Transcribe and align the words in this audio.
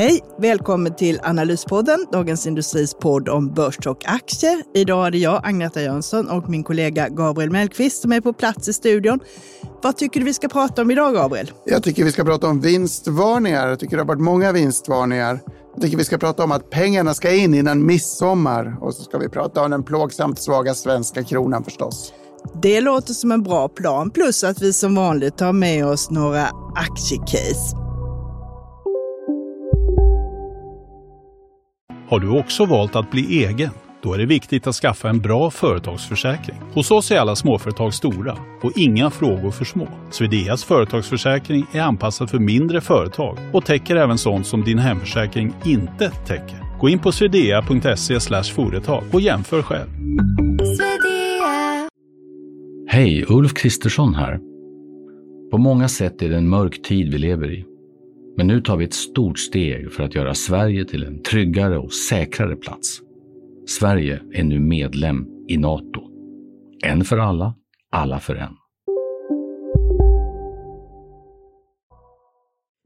Hej! 0.00 0.20
Välkommen 0.38 0.96
till 0.96 1.20
Analyspodden, 1.22 2.06
Dagens 2.12 2.46
Industris 2.46 2.94
podd 2.94 3.28
om 3.28 3.54
börs 3.54 3.86
och 3.86 4.08
aktier. 4.08 4.62
Idag 4.74 5.06
är 5.06 5.10
det 5.10 5.18
jag, 5.18 5.40
Agneta 5.46 5.82
Jönsson, 5.82 6.28
och 6.28 6.48
min 6.48 6.64
kollega 6.64 7.08
Gabriel 7.08 7.50
Mellqvist 7.50 8.02
som 8.02 8.12
är 8.12 8.20
på 8.20 8.32
plats 8.32 8.68
i 8.68 8.72
studion. 8.72 9.20
Vad 9.82 9.96
tycker 9.96 10.20
du 10.20 10.26
vi 10.26 10.34
ska 10.34 10.48
prata 10.48 10.82
om 10.82 10.90
idag, 10.90 11.14
Gabriel? 11.14 11.50
Jag 11.64 11.82
tycker 11.82 12.04
vi 12.04 12.12
ska 12.12 12.24
prata 12.24 12.46
om 12.46 12.60
vinstvarningar. 12.60 13.68
Jag 13.68 13.78
tycker 13.78 13.96
det 13.96 14.02
har 14.02 14.08
varit 14.08 14.20
många 14.20 14.52
vinstvarningar. 14.52 15.40
Jag 15.74 15.82
tycker 15.82 15.96
vi 15.96 16.04
ska 16.04 16.18
prata 16.18 16.44
om 16.44 16.52
att 16.52 16.70
pengarna 16.70 17.14
ska 17.14 17.34
in 17.34 17.54
innan 17.54 17.86
midsommar. 17.86 18.76
Och 18.80 18.94
så 18.94 19.02
ska 19.02 19.18
vi 19.18 19.28
prata 19.28 19.64
om 19.64 19.70
den 19.70 19.82
plågsamt 19.82 20.38
svaga 20.38 20.74
svenska 20.74 21.24
kronan 21.24 21.64
förstås. 21.64 22.12
Det 22.62 22.80
låter 22.80 23.14
som 23.14 23.32
en 23.32 23.42
bra 23.42 23.68
plan, 23.68 24.10
plus 24.10 24.44
att 24.44 24.62
vi 24.62 24.72
som 24.72 24.94
vanligt 24.94 25.40
har 25.40 25.52
med 25.52 25.86
oss 25.86 26.10
några 26.10 26.48
aktiecase. 26.76 27.79
Har 32.10 32.20
du 32.20 32.28
också 32.28 32.64
valt 32.64 32.96
att 32.96 33.10
bli 33.10 33.44
egen? 33.44 33.70
Då 34.02 34.14
är 34.14 34.18
det 34.18 34.26
viktigt 34.26 34.66
att 34.66 34.74
skaffa 34.74 35.08
en 35.08 35.20
bra 35.20 35.50
företagsförsäkring. 35.50 36.56
Hos 36.74 36.90
oss 36.90 37.10
är 37.10 37.18
alla 37.18 37.36
småföretag 37.36 37.94
stora 37.94 38.36
och 38.62 38.72
inga 38.76 39.10
frågor 39.10 39.50
för 39.50 39.64
små. 39.64 39.88
Swedeas 40.10 40.64
företagsförsäkring 40.64 41.66
är 41.72 41.80
anpassad 41.80 42.30
för 42.30 42.38
mindre 42.38 42.80
företag 42.80 43.38
och 43.52 43.64
täcker 43.64 43.96
även 43.96 44.18
sånt 44.18 44.46
som 44.46 44.64
din 44.64 44.78
hemförsäkring 44.78 45.54
inte 45.64 46.10
täcker. 46.10 46.78
Gå 46.80 46.88
in 46.88 46.98
på 46.98 47.12
swedea.se 47.12 48.42
företag 48.54 49.04
och 49.12 49.20
jämför 49.20 49.62
själv. 49.62 49.88
Hej, 52.88 53.24
Ulf 53.28 53.54
Kristersson 53.54 54.14
här. 54.14 54.38
På 55.50 55.58
många 55.58 55.88
sätt 55.88 56.22
är 56.22 56.28
det 56.28 56.36
en 56.36 56.48
mörk 56.48 56.82
tid 56.82 57.12
vi 57.12 57.18
lever 57.18 57.52
i. 57.52 57.69
Men 58.36 58.46
nu 58.46 58.60
tar 58.60 58.76
vi 58.76 58.84
ett 58.84 58.94
stort 58.94 59.38
steg 59.38 59.92
för 59.92 60.02
att 60.02 60.14
göra 60.14 60.34
Sverige 60.34 60.84
till 60.84 61.04
en 61.04 61.22
tryggare 61.22 61.78
och 61.78 61.92
säkrare 61.92 62.56
plats. 62.56 63.00
Sverige 63.66 64.22
är 64.32 64.44
nu 64.44 64.60
medlem 64.60 65.26
i 65.48 65.56
Nato. 65.56 66.02
En 66.82 67.04
för 67.04 67.18
alla, 67.18 67.54
alla 67.90 68.20
för 68.20 68.34
en. 68.34 68.56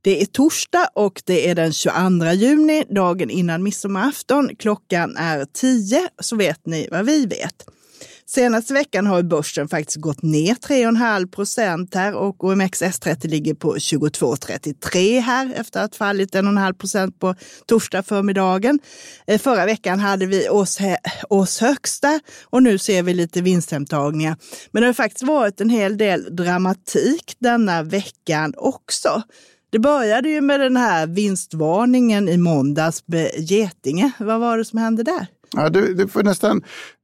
Det 0.03 0.22
är 0.22 0.27
torsdag 0.27 0.89
och 0.95 1.22
det 1.27 1.48
är 1.50 1.55
den 1.55 1.72
22 1.72 1.91
juni, 2.34 2.84
dagen 2.89 3.31
innan 3.31 3.62
midsommarafton. 3.62 4.56
Klockan 4.59 5.17
är 5.17 5.45
10, 5.53 6.09
så 6.20 6.37
vet 6.37 6.67
ni 6.67 6.89
vad 6.91 7.06
vi 7.06 7.27
vet. 7.27 7.67
Senaste 8.27 8.75
veckan 8.75 9.06
har 9.06 9.22
börsen 9.22 9.69
faktiskt 9.69 10.00
gått 10.00 10.22
ner 10.22 10.55
3,5 10.55 11.30
procent 11.30 11.94
här 11.94 12.14
och 12.14 12.44
OMXS30 12.44 13.28
ligger 13.28 13.55
på 13.55 13.75
22,33 13.75 15.20
här 15.20 15.55
efter 15.56 15.81
att 15.81 15.94
ha 15.94 16.06
fallit 16.06 16.34
1,5 16.34 16.72
procent 16.72 17.19
på 17.19 17.34
torsdag 17.66 18.03
förmiddagen. 18.03 18.78
Eh, 19.26 19.38
förra 19.38 19.66
veckan 19.66 20.00
hade 20.00 20.26
vi 20.26 20.49
oss 21.28 21.60
högsta 21.60 22.21
och 22.44 22.62
nu 22.62 22.78
ser 22.78 23.03
vi 23.03 23.15
lite 23.15 23.43
vinsthemtagningar. 23.43 24.37
Men 24.70 24.82
det 24.82 24.87
har 24.87 24.94
faktiskt 24.94 25.22
varit 25.22 25.60
en 25.60 25.70
hel 25.70 25.97
del 25.99 26.37
dramatik 26.37 27.37
denna 27.38 27.82
veckan 27.82 28.54
också. 28.56 29.22
Det 29.70 29.78
började 29.78 30.28
ju 30.28 30.41
med 30.41 30.60
den 30.60 30.76
här 30.76 31.06
vinstvarningen 31.06 32.28
i 32.28 32.37
måndags 32.37 33.03
med 33.06 33.31
Getinge. 33.37 34.10
Vad 34.19 34.41
var 34.41 34.59
det 34.59 34.65
som 34.65 34.78
hände 34.78 35.03
där? 35.03 35.26
Ja, 35.56 35.69
du, 35.69 35.94
du 35.94 36.09
får 36.09 36.22
nästan, 36.22 36.62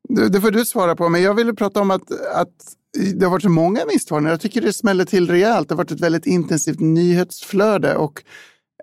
du, 0.08 0.28
det 0.28 0.40
får 0.40 0.50
du 0.50 0.64
svara 0.64 0.96
på, 0.96 1.08
men 1.08 1.22
jag 1.22 1.34
ville 1.34 1.54
prata 1.54 1.80
om 1.80 1.90
att, 1.90 2.10
att 2.34 2.54
det 3.14 3.24
har 3.24 3.30
varit 3.30 3.42
så 3.42 3.48
många 3.48 3.84
vinstvarningar. 3.86 4.30
Jag 4.30 4.40
tycker 4.40 4.60
det 4.60 4.72
smäller 4.72 5.04
till 5.04 5.30
rejält. 5.30 5.68
Det 5.68 5.74
har 5.74 5.76
varit 5.76 5.90
ett 5.90 6.00
väldigt 6.00 6.26
intensivt 6.26 6.80
nyhetsflöde 6.80 7.96
och 7.96 8.22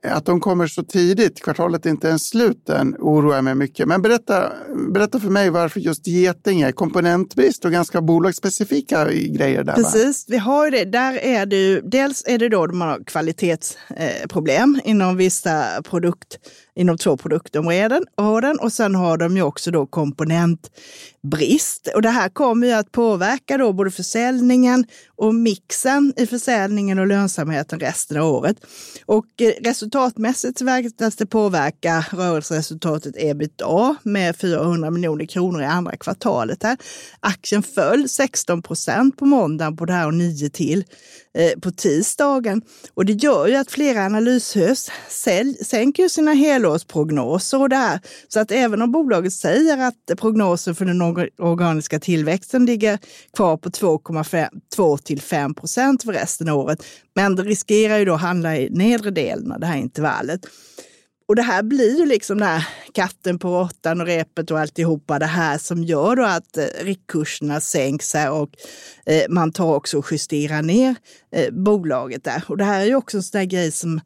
att 0.03 0.25
de 0.25 0.39
kommer 0.39 0.67
så 0.67 0.83
tidigt, 0.83 1.43
kvartalet 1.43 1.85
är 1.85 1.89
inte 1.89 2.07
ens 2.07 2.29
slut 2.29 2.69
än, 2.69 2.95
oroar 2.99 3.41
mig 3.41 3.55
mycket. 3.55 3.87
Men 3.87 4.01
berätta, 4.01 4.51
berätta 4.93 5.19
för 5.19 5.29
mig 5.29 5.49
varför 5.49 5.79
just 5.79 6.07
Getinge, 6.07 6.71
komponentbrist 6.71 7.65
och 7.65 7.71
ganska 7.71 8.01
bolagsspecifika 8.01 9.11
grejer 9.13 9.63
där. 9.63 9.73
Precis, 9.73 10.29
va? 10.29 10.31
vi 10.31 10.37
har 10.37 10.65
ju 10.65 10.71
det. 10.71 10.85
Där 10.85 11.17
är 11.17 11.45
det 11.45 11.55
ju, 11.55 11.81
dels 11.81 12.23
är 12.27 12.37
det 12.37 12.49
då 12.49 12.67
man 12.67 12.87
har 12.87 13.03
kvalitetsproblem 13.03 14.79
inom 14.83 15.17
vissa 15.17 15.65
produkt 15.83 16.39
inom 16.77 16.97
två 16.97 17.17
produktområden 17.17 18.59
och 18.59 18.73
sen 18.73 18.95
har 18.95 19.17
de 19.17 19.35
ju 19.35 19.41
också 19.41 19.71
då 19.71 19.85
komponentbrist. 19.85 21.87
Och 21.95 22.01
det 22.01 22.09
här 22.09 22.29
kommer 22.29 22.67
ju 22.67 22.73
att 22.73 22.91
påverka 22.91 23.57
då 23.57 23.73
både 23.73 23.91
försäljningen 23.91 24.85
och 25.15 25.35
mixen 25.35 26.13
i 26.17 26.27
försäljningen 26.27 26.99
och 26.99 27.07
lönsamheten 27.07 27.79
resten 27.79 28.17
av 28.17 28.27
året. 28.27 28.57
Och 29.05 29.41
eh, 29.41 29.53
resultatmässigt 29.63 30.61
väntas 30.61 31.15
det 31.15 31.25
påverka 31.25 32.05
rörelseresultatet 32.11 33.15
ebitda 33.17 33.95
med 34.03 34.35
400 34.35 34.91
miljoner 34.91 35.25
kronor 35.25 35.61
i 35.61 35.65
andra 35.65 35.97
kvartalet. 35.97 36.63
Här. 36.63 36.77
Aktien 37.19 37.63
föll 37.63 38.09
16 38.09 38.61
procent 38.61 39.17
på 39.17 39.25
måndagen 39.25 39.77
på 39.77 39.85
det 39.85 39.93
här 39.93 40.07
och 40.07 40.13
9 40.13 40.49
till 40.49 40.83
Eh, 41.37 41.59
på 41.59 41.71
tisdagen. 41.71 42.61
Och 42.93 43.05
det 43.05 43.13
gör 43.13 43.47
ju 43.47 43.55
att 43.55 43.71
flera 43.71 44.05
analyshus 44.05 44.91
sänker 45.61 46.07
sina 46.07 46.33
helårsprognoser 46.33 47.61
och 47.61 47.69
det 47.69 47.75
här. 47.75 47.99
Så 48.27 48.39
att 48.39 48.51
även 48.51 48.81
om 48.81 48.91
bolaget 48.91 49.33
säger 49.33 49.77
att 49.77 50.19
prognosen 50.19 50.75
för 50.75 50.85
den 50.85 51.01
organiska 51.37 51.99
tillväxten 51.99 52.65
ligger 52.65 52.99
kvar 53.35 53.57
på 53.57 53.69
2,2 53.69 54.97
till 54.97 55.21
5 55.21 55.53
procent 55.53 56.03
för 56.03 56.13
resten 56.13 56.49
av 56.49 56.57
året, 56.57 56.83
men 57.15 57.35
det 57.35 57.43
riskerar 57.43 57.97
ju 57.97 58.05
då 58.05 58.13
att 58.13 58.21
handla 58.21 58.57
i 58.57 58.69
nedre 58.69 59.11
delen 59.11 59.51
av 59.51 59.59
det 59.59 59.65
här 59.65 59.77
intervallet. 59.77 60.41
Och 61.27 61.35
det 61.35 61.41
här 61.41 61.63
blir 61.63 61.97
ju 61.99 62.05
liksom 62.05 62.37
den 62.37 62.47
här 62.47 62.67
katten 62.93 63.39
på 63.39 63.47
råttan 63.47 64.01
och 64.01 64.07
repet 64.07 64.51
och 64.51 64.59
alltihopa 64.59 65.19
det 65.19 65.25
här 65.25 65.57
som 65.57 65.83
gör 65.83 66.15
då 66.15 66.23
att 66.23 66.57
eh, 66.57 66.65
riktkurserna 66.81 67.59
sänks 67.61 68.13
här 68.13 68.31
och 68.31 68.49
eh, 69.05 69.23
man 69.29 69.51
tar 69.51 69.75
också 69.75 69.97
och 69.97 70.11
justerar 70.11 70.61
ner 70.61 70.95
eh, 71.31 71.53
bolaget 71.53 72.23
där. 72.23 72.43
Och 72.47 72.57
det 72.57 72.63
här 72.63 72.81
är 72.81 72.85
ju 72.85 72.95
också 72.95 73.17
en 73.17 73.23
sån 73.23 73.39
där 73.39 73.45
grej 73.45 73.71
som 73.71 74.01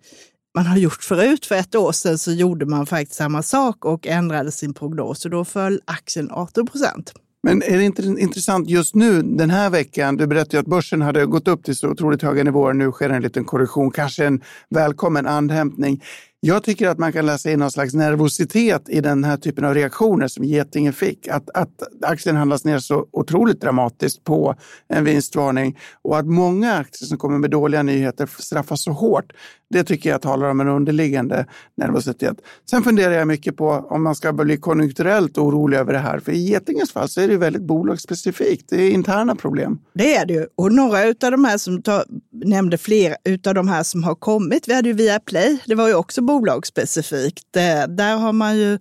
man 0.55 0.65
har 0.65 0.77
gjort 0.77 1.03
förut. 1.03 1.45
För 1.45 1.55
ett 1.55 1.75
år 1.75 1.91
sedan 1.91 2.17
så 2.17 2.31
gjorde 2.31 2.65
man 2.65 2.85
faktiskt 2.85 3.17
samma 3.17 3.43
sak 3.43 3.85
och 3.85 4.07
ändrade 4.07 4.51
sin 4.51 4.73
prognos 4.73 5.25
och 5.25 5.31
då 5.31 5.45
föll 5.45 5.81
aktien 5.85 6.31
18 6.31 6.67
procent. 6.67 7.13
Men 7.43 7.63
är 7.63 7.77
det 7.77 7.83
inte 7.83 8.01
intressant 8.03 8.69
just 8.69 8.95
nu 8.95 9.21
den 9.21 9.49
här 9.49 9.69
veckan? 9.69 10.17
Du 10.17 10.27
berättade 10.27 10.59
att 10.59 10.65
börsen 10.65 11.01
hade 11.01 11.25
gått 11.25 11.47
upp 11.47 11.63
till 11.63 11.75
så 11.75 11.89
otroligt 11.89 12.21
höga 12.21 12.43
nivåer. 12.43 12.73
Nu 12.73 12.91
sker 12.91 13.09
en 13.09 13.21
liten 13.21 13.45
korrektion, 13.45 13.91
kanske 13.91 14.25
en 14.25 14.41
välkommen 14.69 15.27
andhämtning. 15.27 16.01
Jag 16.43 16.63
tycker 16.63 16.87
att 16.87 16.97
man 16.97 17.13
kan 17.13 17.25
läsa 17.25 17.51
in 17.51 17.59
någon 17.59 17.71
slags 17.71 17.93
nervositet 17.93 18.89
i 18.89 19.01
den 19.01 19.23
här 19.23 19.37
typen 19.37 19.65
av 19.65 19.73
reaktioner 19.73 20.27
som 20.27 20.43
Getinge 20.43 20.91
fick. 20.91 21.27
Att, 21.27 21.49
att 21.49 21.83
aktien 22.01 22.35
handlas 22.35 22.65
ner 22.65 22.79
så 22.79 23.05
otroligt 23.11 23.61
dramatiskt 23.61 24.23
på 24.23 24.55
en 24.87 25.03
vinstvarning 25.03 25.79
och 26.01 26.17
att 26.17 26.25
många 26.25 26.73
aktier 26.73 27.07
som 27.07 27.17
kommer 27.17 27.37
med 27.37 27.49
dåliga 27.49 27.83
nyheter 27.83 28.29
straffas 28.39 28.83
så 28.83 28.91
hårt. 28.91 29.33
Det 29.69 29.83
tycker 29.83 30.09
jag 30.09 30.21
talar 30.21 30.49
om 30.49 30.59
en 30.59 30.67
underliggande 30.67 31.45
nervositet. 31.77 32.37
Sen 32.69 32.83
funderar 32.83 33.13
jag 33.13 33.27
mycket 33.27 33.57
på 33.57 33.69
om 33.69 34.03
man 34.03 34.15
ska 34.15 34.33
bli 34.33 34.57
konjunkturellt 34.57 35.37
orolig 35.37 35.77
över 35.77 35.93
det 35.93 35.99
här. 35.99 36.19
För 36.19 36.31
i 36.31 36.37
Getingens 36.37 36.91
fall 36.91 37.09
så 37.09 37.21
är 37.21 37.27
det 37.27 37.37
väldigt 37.37 37.61
bolagsspecifikt. 37.61 38.69
Det 38.69 38.83
är 38.83 38.91
interna 38.91 39.35
problem. 39.35 39.79
Det 39.93 40.15
är 40.15 40.25
det 40.25 40.33
ju. 40.33 40.47
Och 40.55 40.71
några 40.71 41.07
av 41.07 41.31
de 41.31 41.45
här 41.45 41.57
som 41.57 41.81
tar, 41.81 42.03
nämnde 42.31 42.77
flera 42.77 43.15
av 43.47 43.53
de 43.53 43.67
här 43.67 43.83
som 43.83 44.03
har 44.03 44.15
kommit. 44.15 44.67
Vi 44.67 44.73
hade 44.73 44.89
ju 44.89 44.93
Viaplay. 44.93 45.57
Det 45.65 45.75
var 45.75 45.87
ju 45.87 45.95
också 45.95 46.21
bolagsspecifikt. 46.31 47.55
Eh, 47.55 47.87
där 47.87 48.15
har 48.17 48.33
man 48.33 48.57
ju 48.57 48.79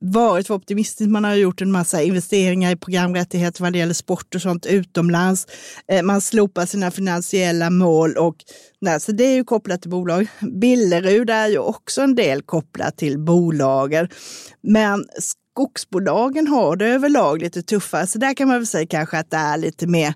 varit 0.00 0.46
för 0.46 0.54
optimistisk. 0.54 1.10
Man 1.10 1.24
har 1.24 1.34
gjort 1.34 1.62
en 1.62 1.72
massa 1.72 2.02
investeringar 2.02 2.72
i 2.72 2.76
programrättigheter 2.76 3.62
vad 3.62 3.72
det 3.72 3.78
gäller 3.78 3.94
sport 3.94 4.34
och 4.34 4.42
sånt 4.42 4.66
utomlands. 4.66 5.46
Eh, 5.92 6.02
man 6.02 6.20
slopar 6.20 6.66
sina 6.66 6.90
finansiella 6.90 7.70
mål 7.70 8.16
och 8.16 8.36
nej, 8.80 9.00
så 9.00 9.12
det 9.12 9.24
är 9.24 9.34
ju 9.34 9.44
kopplat 9.44 9.82
till 9.82 9.90
bolag. 9.90 10.26
Billerud 10.60 11.30
är 11.30 11.48
ju 11.48 11.58
också 11.58 12.02
en 12.02 12.14
del 12.14 12.42
kopplat 12.42 12.96
till 12.96 13.18
bolagen. 13.18 14.08
Men 14.62 15.04
skogsbolagen 15.18 16.46
har 16.46 16.76
det 16.76 16.86
överlag 16.86 17.42
lite 17.42 17.62
tuffare, 17.62 18.06
så 18.06 18.18
där 18.18 18.34
kan 18.34 18.48
man 18.48 18.56
väl 18.56 18.66
säga 18.66 18.86
kanske 18.86 19.18
att 19.18 19.30
det 19.30 19.36
är 19.36 19.58
lite 19.58 19.86
mer 19.86 20.14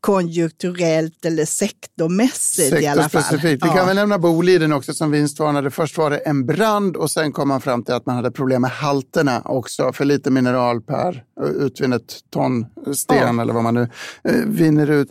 konjunkturellt 0.00 1.24
eller 1.24 1.44
sektormässigt 1.44 2.82
i 2.82 2.86
alla 2.86 3.08
fall. 3.08 3.22
Specifikt. 3.22 3.64
Vi 3.64 3.68
kan 3.68 3.86
väl 3.86 3.96
nämna 3.96 4.18
Boliden 4.18 4.72
också 4.72 4.94
som 4.94 5.10
vinstvarnade. 5.10 5.70
Först 5.70 5.98
var 5.98 6.10
det 6.10 6.18
en 6.18 6.46
brand 6.46 6.96
och 6.96 7.10
sen 7.10 7.32
kom 7.32 7.48
man 7.48 7.60
fram 7.60 7.84
till 7.84 7.94
att 7.94 8.06
man 8.06 8.16
hade 8.16 8.30
problem 8.30 8.62
med 8.62 8.70
halterna 8.70 9.42
också. 9.44 9.92
För 9.92 10.04
lite 10.04 10.30
mineral 10.30 10.80
per 10.80 11.24
utvinnet 11.58 12.20
ton 12.30 12.66
sten 12.94 13.36
ja. 13.36 13.42
eller 13.42 13.52
vad 13.52 13.62
man 13.62 13.74
nu 13.74 13.88
eh, 14.24 14.34
vinner 14.46 14.90
ut. 14.90 15.08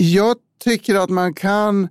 Jag 0.00 0.36
tycker 0.64 0.94
att 0.94 1.10
man 1.10 1.34
kan 1.34 1.88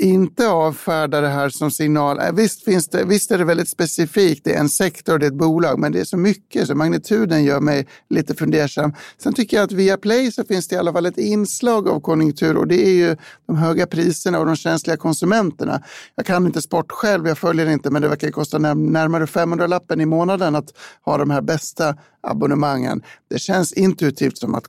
inte 0.00 0.48
avfärda 0.48 1.20
det 1.20 1.28
här 1.28 1.48
som 1.48 1.70
signal. 1.70 2.18
Äh, 2.18 2.32
visst, 2.32 2.64
finns 2.64 2.88
det, 2.88 3.04
visst 3.04 3.30
är 3.30 3.38
det 3.38 3.44
väldigt 3.44 3.68
specifikt, 3.68 4.44
det 4.44 4.54
är 4.54 4.60
en 4.60 4.68
sektor, 4.68 5.18
det 5.18 5.26
är 5.26 5.30
ett 5.30 5.34
bolag, 5.34 5.78
men 5.78 5.92
det 5.92 6.00
är 6.00 6.04
så 6.04 6.16
mycket 6.16 6.66
så 6.66 6.74
magnituden 6.74 7.44
gör 7.44 7.60
mig 7.60 7.86
lite 8.10 8.34
fundersam. 8.34 8.94
Sen 9.18 9.34
tycker 9.34 9.56
jag 9.56 9.64
att 9.64 9.72
via 9.72 9.96
Play 9.96 10.32
så 10.32 10.44
finns 10.44 10.68
det 10.68 10.74
i 10.74 10.78
alla 10.78 10.92
fall 10.92 11.06
ett 11.06 11.18
inslag 11.18 11.88
av 11.88 12.00
konjunktur 12.00 12.56
och 12.56 12.66
det 12.66 12.86
är 12.86 12.92
ju 12.92 13.16
de 13.46 13.56
höga 13.56 13.86
priserna 13.86 14.38
och 14.38 14.46
de 14.46 14.56
känsliga 14.56 14.96
konsumenterna. 14.96 15.82
Jag 16.14 16.26
kan 16.26 16.46
inte 16.46 16.62
sport 16.62 16.92
själv, 16.92 17.26
jag 17.26 17.38
följer 17.38 17.66
inte, 17.66 17.90
men 17.90 18.02
det 18.02 18.08
verkar 18.08 18.30
kosta 18.30 18.58
närmare 18.58 19.26
500 19.26 19.66
lappen 19.66 20.00
i 20.00 20.06
månaden 20.06 20.56
att 20.56 20.72
ha 21.04 21.18
de 21.18 21.30
här 21.30 21.40
bästa 21.40 21.94
abonnemangen. 22.20 23.02
Det 23.30 23.38
känns 23.38 23.72
intuitivt 23.72 24.38
som 24.38 24.54
att 24.54 24.64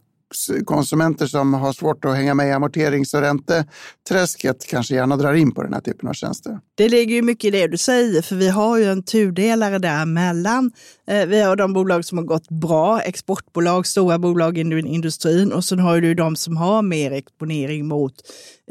konsumenter 0.65 1.27
som 1.27 1.53
har 1.53 1.73
svårt 1.73 2.05
att 2.05 2.15
hänga 2.15 2.33
med 2.33 2.47
i 2.47 2.51
amorterings 2.51 3.13
och 3.13 3.21
ränteträsket 3.21 4.67
kanske 4.69 4.95
gärna 4.95 5.17
drar 5.17 5.33
in 5.33 5.51
på 5.51 5.63
den 5.63 5.73
här 5.73 5.81
typen 5.81 6.09
av 6.09 6.13
tjänster. 6.13 6.59
Det 6.75 6.89
ligger 6.89 7.15
ju 7.15 7.21
mycket 7.21 7.47
i 7.47 7.51
det 7.51 7.67
du 7.67 7.77
säger, 7.77 8.21
för 8.21 8.35
vi 8.35 8.49
har 8.49 8.77
ju 8.77 8.85
en 8.85 9.03
tudelare 9.03 9.79
däremellan. 9.79 10.47
mellan. 10.47 10.71
Eh, 11.07 11.25
vi 11.25 11.41
har 11.41 11.55
de 11.55 11.73
bolag 11.73 12.05
som 12.05 12.17
har 12.17 12.25
gått 12.25 12.49
bra, 12.49 13.01
exportbolag, 13.01 13.87
stora 13.87 14.19
bolag 14.19 14.57
inom 14.57 14.87
industrin 14.87 15.53
och 15.53 15.65
sen 15.65 15.79
har 15.79 16.01
du 16.01 16.13
de 16.13 16.35
som 16.35 16.57
har 16.57 16.81
mer 16.81 17.11
exponering 17.11 17.87
mot 17.87 18.13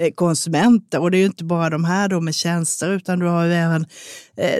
eh, 0.00 0.12
konsumenter. 0.14 1.00
Och 1.00 1.10
det 1.10 1.16
är 1.16 1.18
ju 1.18 1.26
inte 1.26 1.44
bara 1.44 1.70
de 1.70 1.84
här 1.84 2.08
då 2.08 2.20
med 2.20 2.34
tjänster, 2.34 2.90
utan 2.90 3.18
du 3.18 3.26
har 3.26 3.44
ju 3.44 3.52
även 3.52 3.86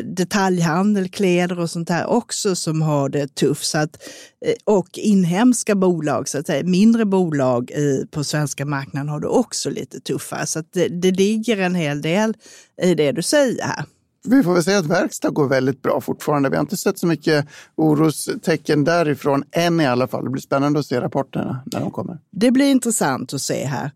detaljhandel, 0.05 1.08
kläder 1.08 1.61
och 1.61 1.70
sånt 1.70 1.88
där 1.88 2.06
också 2.06 2.56
som 2.56 2.82
har 2.82 3.08
det 3.08 3.34
tufft. 3.34 3.67
Så 3.67 3.78
att, 3.78 4.02
eh, 4.46 4.55
och 4.64 4.88
inhemska 4.99 5.75
bolag, 5.75 6.28
så 6.28 6.38
att 6.38 6.46
säga, 6.46 6.64
mindre 6.64 7.05
bolag 7.05 7.70
i, 7.70 8.06
på 8.11 8.25
svenska 8.25 8.64
marknaden 8.64 9.08
har 9.08 9.20
det 9.20 9.26
också 9.26 9.70
lite 9.70 10.00
tuffare. 10.00 10.46
Så 10.46 10.62
det, 10.73 10.88
det 10.88 11.11
ligger 11.11 11.56
en 11.56 11.75
hel 11.75 12.02
del 12.02 12.34
i 12.82 12.94
det 12.94 13.12
du 13.12 13.23
säger 13.23 13.64
här. 13.64 13.84
Vi 14.28 14.43
får 14.43 14.55
väl 14.55 14.64
säga 14.64 14.78
att 14.78 14.87
verkstad 14.87 15.31
går 15.31 15.49
väldigt 15.49 15.82
bra 15.82 16.00
fortfarande. 16.00 16.49
Vi 16.49 16.56
har 16.56 16.61
inte 16.61 16.76
sett 16.76 16.99
så 16.99 17.06
mycket 17.06 17.46
orostecken 17.75 18.84
därifrån 18.84 19.44
än 19.52 19.81
i 19.81 19.87
alla 19.87 20.08
fall. 20.08 20.25
Det 20.25 20.31
blir 20.31 20.43
spännande 20.43 20.79
att 20.79 20.87
se 20.87 21.00
rapporterna 21.00 21.62
när 21.72 21.81
de 21.81 21.90
kommer. 21.90 22.19
Det 22.31 22.50
blir 22.50 22.70
intressant 22.70 23.34
att 23.34 23.43
se 23.43 23.64
här. 23.64 23.90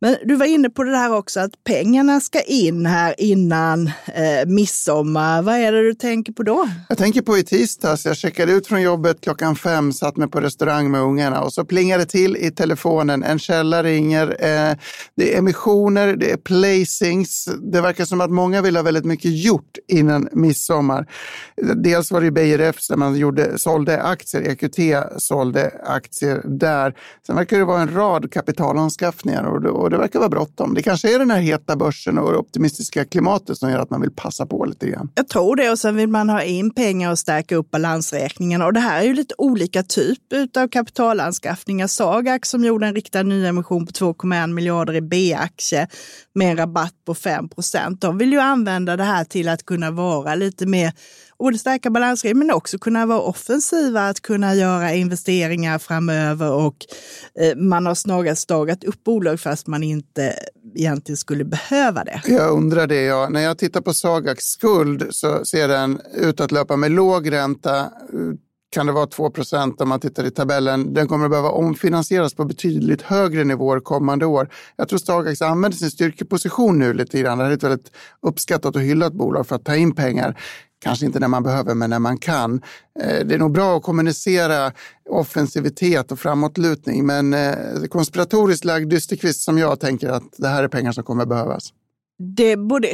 Men 0.00 0.16
du 0.24 0.36
var 0.36 0.46
inne 0.46 0.70
på 0.70 0.84
det 0.84 0.96
här 0.96 1.14
också 1.14 1.40
att 1.40 1.64
pengarna 1.64 2.20
ska 2.20 2.40
in 2.40 2.86
här 2.86 3.14
innan 3.18 3.86
eh, 3.86 4.46
midsommar. 4.46 5.42
Vad 5.42 5.54
är 5.54 5.72
det 5.72 5.82
du 5.82 5.94
tänker 5.94 6.32
på 6.32 6.42
då? 6.42 6.68
Jag 6.88 6.98
tänker 6.98 7.22
på 7.22 7.38
i 7.38 7.42
tisdags. 7.42 8.06
Jag 8.06 8.16
checkade 8.16 8.52
ut 8.52 8.66
från 8.66 8.82
jobbet 8.82 9.20
klockan 9.20 9.56
fem, 9.56 9.92
satt 9.92 10.16
mig 10.16 10.28
på 10.28 10.40
restaurang 10.40 10.90
med 10.90 11.00
ungarna 11.00 11.40
och 11.40 11.52
så 11.52 11.64
plingade 11.64 12.02
det 12.02 12.10
till 12.10 12.36
i 12.36 12.50
telefonen. 12.50 13.22
En 13.22 13.38
källa 13.38 13.82
ringer. 13.82 14.28
Eh, 14.28 14.76
det 15.16 15.34
är 15.34 15.38
emissioner, 15.38 16.16
det 16.16 16.30
är 16.30 16.36
placings. 16.36 17.48
Det 17.72 17.80
verkar 17.80 18.04
som 18.04 18.20
att 18.20 18.30
många 18.30 18.62
vill 18.62 18.76
ha 18.76 18.82
väldigt 18.82 19.04
mycket 19.04 19.44
gjort 19.44 19.78
innan 19.88 20.28
midsommar. 20.32 21.06
Dels 21.76 22.10
var 22.10 22.20
det 22.20 22.30
Beijer 22.30 22.58
Refs 22.58 22.88
där 22.88 22.96
man 22.96 23.16
gjorde, 23.16 23.58
sålde 23.58 24.02
aktier, 24.02 24.42
EQT 24.42 24.78
sålde 25.22 25.70
aktier 25.84 26.42
där. 26.44 26.94
Sen 27.26 27.36
verkar 27.36 27.58
det 27.58 27.64
vara 27.64 27.80
en 27.80 27.94
rad 27.94 28.32
kapitalanskaffningar 28.32 29.44
och, 29.44 29.64
och 29.64 29.90
det 29.96 30.00
verkar 30.00 30.18
vara 30.18 30.28
bråttom. 30.28 30.74
Det 30.74 30.82
kanske 30.82 31.14
är 31.14 31.18
den 31.18 31.30
här 31.30 31.40
heta 31.40 31.76
börsen 31.76 32.18
och 32.18 32.32
det 32.32 32.38
optimistiska 32.38 33.04
klimatet 33.04 33.58
som 33.58 33.70
gör 33.70 33.78
att 33.78 33.90
man 33.90 34.00
vill 34.00 34.10
passa 34.10 34.46
på 34.46 34.64
lite 34.64 34.88
grann. 34.88 35.10
Jag 35.14 35.28
tror 35.28 35.56
det 35.56 35.70
och 35.70 35.78
sen 35.78 35.96
vill 35.96 36.08
man 36.08 36.28
ha 36.28 36.42
in 36.42 36.74
pengar 36.74 37.10
och 37.10 37.18
stärka 37.18 37.56
upp 37.56 37.70
balansräkningen. 37.70 38.62
Och 38.62 38.72
det 38.72 38.80
här 38.80 39.00
är 39.00 39.04
ju 39.04 39.14
lite 39.14 39.34
olika 39.38 39.82
typ 39.82 40.18
av 40.56 40.68
kapitalanskaffningar. 40.68 41.86
Sagax 41.86 42.48
som 42.48 42.64
gjorde 42.64 42.86
en 42.86 42.94
riktad 42.94 43.22
nyemission 43.22 43.86
på 43.86 43.92
2,1 43.92 44.52
miljarder 44.52 44.94
i 44.94 45.00
B-aktie 45.00 45.88
med 46.34 46.50
en 46.50 46.56
rabatt 46.56 46.94
på 47.06 47.14
5 47.14 47.48
procent. 47.48 48.00
De 48.00 48.18
vill 48.18 48.32
ju 48.32 48.38
använda 48.38 48.96
det 48.96 49.04
här 49.04 49.24
till 49.24 49.48
att 49.48 49.66
kunna 49.66 49.90
vara 49.90 50.34
lite 50.34 50.66
mer 50.66 50.92
både 51.38 51.58
stärka 51.58 51.90
balansräkningen, 51.90 52.46
men 52.46 52.56
också 52.56 52.78
kunna 52.78 53.06
vara 53.06 53.20
offensiva, 53.20 54.08
att 54.08 54.20
kunna 54.20 54.54
göra 54.54 54.94
investeringar 54.94 55.78
framöver 55.78 56.52
och 56.52 56.76
eh, 57.40 57.56
man 57.56 57.86
har 57.86 57.94
snarare 57.94 58.36
stagat 58.36 58.84
upp 58.84 59.04
bolag 59.04 59.40
fast 59.40 59.66
man 59.66 59.82
inte 59.82 60.34
egentligen 60.74 61.16
skulle 61.16 61.44
behöva 61.44 62.04
det. 62.04 62.22
Jag 62.26 62.52
undrar 62.52 62.86
det, 62.86 63.02
ja. 63.02 63.28
När 63.28 63.40
jag 63.40 63.58
tittar 63.58 63.80
på 63.80 63.94
Sagax 63.94 64.44
skuld 64.44 65.06
så 65.10 65.44
ser 65.44 65.68
den 65.68 66.00
ut 66.14 66.40
att 66.40 66.52
löpa 66.52 66.76
med 66.76 66.90
låg 66.90 67.32
ränta 67.32 67.90
kan 68.76 68.86
det 68.86 68.92
vara 68.92 69.06
2% 69.06 69.82
om 69.82 69.88
man 69.88 70.00
tittar 70.00 70.24
i 70.24 70.30
tabellen. 70.30 70.94
Den 70.94 71.08
kommer 71.08 71.24
att 71.24 71.30
behöva 71.30 71.48
omfinansieras 71.48 72.34
på 72.34 72.44
betydligt 72.44 73.02
högre 73.02 73.44
nivåer 73.44 73.80
kommande 73.80 74.26
år. 74.26 74.48
Jag 74.76 74.88
tror 74.88 74.98
Stagax 74.98 75.28
liksom 75.28 75.52
använder 75.52 75.78
sin 75.78 75.90
styrkeposition 75.90 76.78
nu 76.78 76.92
lite 76.92 77.20
grann. 77.20 77.38
Det 77.38 77.44
är 77.44 77.50
ett 77.50 77.62
väldigt 77.62 77.92
uppskattat 78.22 78.76
och 78.76 78.82
hyllat 78.82 79.12
bolag 79.12 79.46
för 79.46 79.56
att 79.56 79.64
ta 79.64 79.76
in 79.76 79.94
pengar. 79.94 80.40
Kanske 80.78 81.06
inte 81.06 81.20
när 81.20 81.28
man 81.28 81.42
behöver, 81.42 81.74
men 81.74 81.90
när 81.90 81.98
man 81.98 82.18
kan. 82.18 82.62
Eh, 83.00 83.26
det 83.26 83.34
är 83.34 83.38
nog 83.38 83.52
bra 83.52 83.76
att 83.76 83.82
kommunicera 83.82 84.72
offensivitet 85.10 86.12
och 86.12 86.18
framåtlutning, 86.18 87.06
men 87.06 87.34
eh, 87.34 87.54
konspiratoriskt 87.90 88.64
lagd 88.64 88.90
dysterkvist 88.90 89.40
som 89.40 89.58
jag 89.58 89.80
tänker 89.80 90.08
att 90.08 90.34
det 90.36 90.48
här 90.48 90.64
är 90.64 90.68
pengar 90.68 90.92
som 90.92 91.04
kommer 91.04 91.26
behövas. 91.26 91.72
Det 92.18 92.56
borde, 92.56 92.88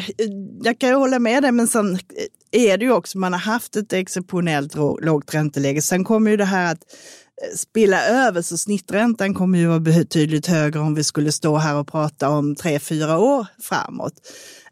jag 0.63 0.79
kan 0.79 0.89
ju 0.89 0.95
hålla 0.95 1.19
med 1.19 1.43
dig, 1.43 1.53
men 1.53 1.67
sen 1.67 1.99
är 2.51 2.79
det 2.79 2.85
ju 2.85 2.93
också, 2.93 3.19
man 3.19 3.33
har 3.33 3.41
haft 3.41 3.77
ett 3.77 3.93
exceptionellt 3.93 4.75
lågt 5.01 5.35
ränteläge. 5.35 5.83
Sen 5.83 6.05
kommer 6.05 6.31
ju 6.31 6.37
det 6.37 6.45
här 6.45 6.73
att 6.73 6.85
spilla 7.57 8.05
över, 8.07 8.43
så 8.43 8.59
snitträntan 8.59 9.35
kommer 9.35 9.59
ju 9.59 9.67
vara 9.67 9.81
betydligt 9.81 10.47
högre 10.47 10.81
om 10.81 10.95
vi 10.95 11.05
skulle 11.05 11.33
stå 11.33 11.57
här 11.57 11.77
och 11.77 11.89
prata 11.89 12.29
om 12.29 12.55
tre, 12.55 12.79
fyra 12.79 13.19
år 13.19 13.47
framåt. 13.61 14.13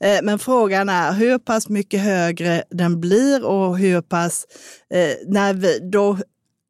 Eh, 0.00 0.19
men 0.22 0.38
frågan 0.38 0.88
är 0.88 1.12
hur 1.12 1.38
pass 1.38 1.69
mycket 1.69 2.00
högre 2.00 2.62
den 2.70 3.00
blir 3.00 3.44
och 3.46 3.78
hur 3.78 4.00
pass, 4.00 4.46
eh, 4.94 5.28
när 5.32 5.55
vi, 5.55 5.78
då 5.93 6.19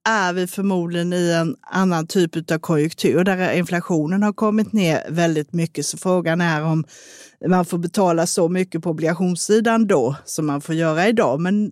är 0.08 0.32
vi 0.32 0.47
förmodligen 0.47 1.12
i 1.12 1.32
en 1.32 1.56
annan 1.61 2.06
typ 2.06 2.50
av 2.53 2.58
konjunktur 2.58 3.25
där 3.25 3.53
inflationen 3.53 4.23
har 4.23 4.32
kommit 4.32 4.73
ner 4.73 5.06
väldigt 5.11 5.53
mycket. 5.53 5.86
Så 5.86 5.98
frågan 5.98 6.41
är 6.41 6.65
om 6.65 6.84
man 7.48 7.65
får 7.65 7.79
betala 7.79 8.27
så 8.27 8.48
mycket 8.48 8.82
på 8.82 8.91
obligationssidan 8.91 9.86
då 9.86 10.17
som 10.24 10.46
man 10.46 10.60
får 10.60 10.74
göra 10.74 11.08
idag. 11.08 11.41
Men 11.41 11.70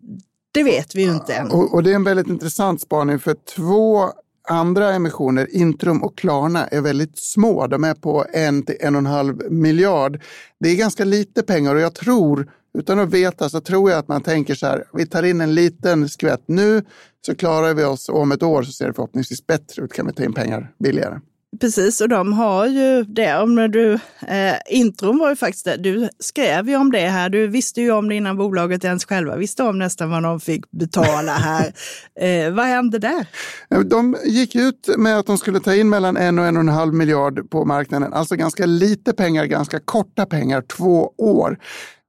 det 0.52 0.62
vet 0.62 0.94
vi 0.94 1.02
ju 1.02 1.10
inte 1.10 1.34
än. 1.34 1.50
Och, 1.50 1.74
och 1.74 1.82
det 1.82 1.90
är 1.90 1.94
en 1.94 2.04
väldigt 2.04 2.26
intressant 2.26 2.80
spaning 2.80 3.18
för 3.18 3.36
två 3.56 4.12
andra 4.48 4.94
emissioner, 4.94 5.56
Intrum 5.56 6.02
och 6.02 6.18
Klarna, 6.18 6.66
är 6.66 6.80
väldigt 6.80 7.18
små. 7.18 7.66
De 7.66 7.84
är 7.84 7.94
på 7.94 8.24
en 8.32 8.62
till 8.62 8.76
en 8.80 8.94
och 8.94 8.98
en 8.98 9.06
halv 9.06 9.52
miljard. 9.52 10.20
Det 10.60 10.68
är 10.68 10.76
ganska 10.76 11.04
lite 11.04 11.42
pengar 11.42 11.74
och 11.74 11.80
jag 11.80 11.94
tror, 11.94 12.50
utan 12.78 12.98
att 12.98 13.10
veta, 13.10 13.48
så 13.48 13.60
tror 13.60 13.90
jag 13.90 13.98
att 13.98 14.08
man 14.08 14.22
tänker 14.22 14.54
så 14.54 14.66
här, 14.66 14.84
vi 14.92 15.06
tar 15.06 15.22
in 15.22 15.40
en 15.40 15.54
liten 15.54 16.08
skvätt 16.08 16.44
nu 16.46 16.82
så 17.26 17.34
klarar 17.34 17.74
vi 17.74 17.84
oss 17.84 18.08
och 18.08 18.20
om 18.20 18.32
ett 18.32 18.42
år 18.42 18.62
så 18.62 18.72
ser 18.72 18.86
det 18.86 18.92
förhoppningsvis 18.92 19.46
bättre 19.46 19.82
ut, 19.82 19.92
kan 19.92 20.06
vi 20.06 20.12
ta 20.12 20.24
in 20.24 20.32
pengar 20.32 20.72
billigare. 20.78 21.20
Precis, 21.60 22.00
och 22.00 22.08
de 22.08 22.32
har 22.32 22.66
ju 22.66 23.04
det. 23.04 23.36
Om 23.36 23.56
du, 23.56 23.92
eh, 24.26 24.56
intron 24.68 25.18
var 25.18 25.30
ju 25.30 25.36
faktiskt 25.36 25.64
det. 25.64 25.76
Du 25.76 26.08
skrev 26.18 26.68
ju 26.68 26.76
om 26.76 26.92
det 26.92 27.08
här. 27.08 27.28
Du 27.28 27.46
visste 27.46 27.80
ju 27.80 27.90
om 27.90 28.08
det 28.08 28.14
innan 28.14 28.36
bolaget 28.36 28.84
ens 28.84 29.04
själva 29.04 29.36
visste 29.36 29.62
om 29.62 29.78
nästan 29.78 30.10
vad 30.10 30.22
de 30.22 30.40
fick 30.40 30.70
betala 30.70 31.32
här. 31.32 31.72
eh, 32.20 32.54
vad 32.54 32.66
hände 32.66 32.98
där? 32.98 33.26
De 33.84 34.16
gick 34.24 34.54
ut 34.54 34.88
med 34.96 35.18
att 35.18 35.26
de 35.26 35.38
skulle 35.38 35.60
ta 35.60 35.74
in 35.74 35.88
mellan 35.88 36.16
en 36.16 36.38
och 36.38 36.44
en 36.44 36.56
och 36.56 36.60
en 36.60 36.68
halv 36.68 36.94
miljard 36.94 37.50
på 37.50 37.64
marknaden. 37.64 38.12
Alltså 38.12 38.36
ganska 38.36 38.66
lite 38.66 39.12
pengar, 39.12 39.44
ganska 39.44 39.80
korta 39.80 40.26
pengar, 40.26 40.62
två 40.62 41.12
år. 41.18 41.58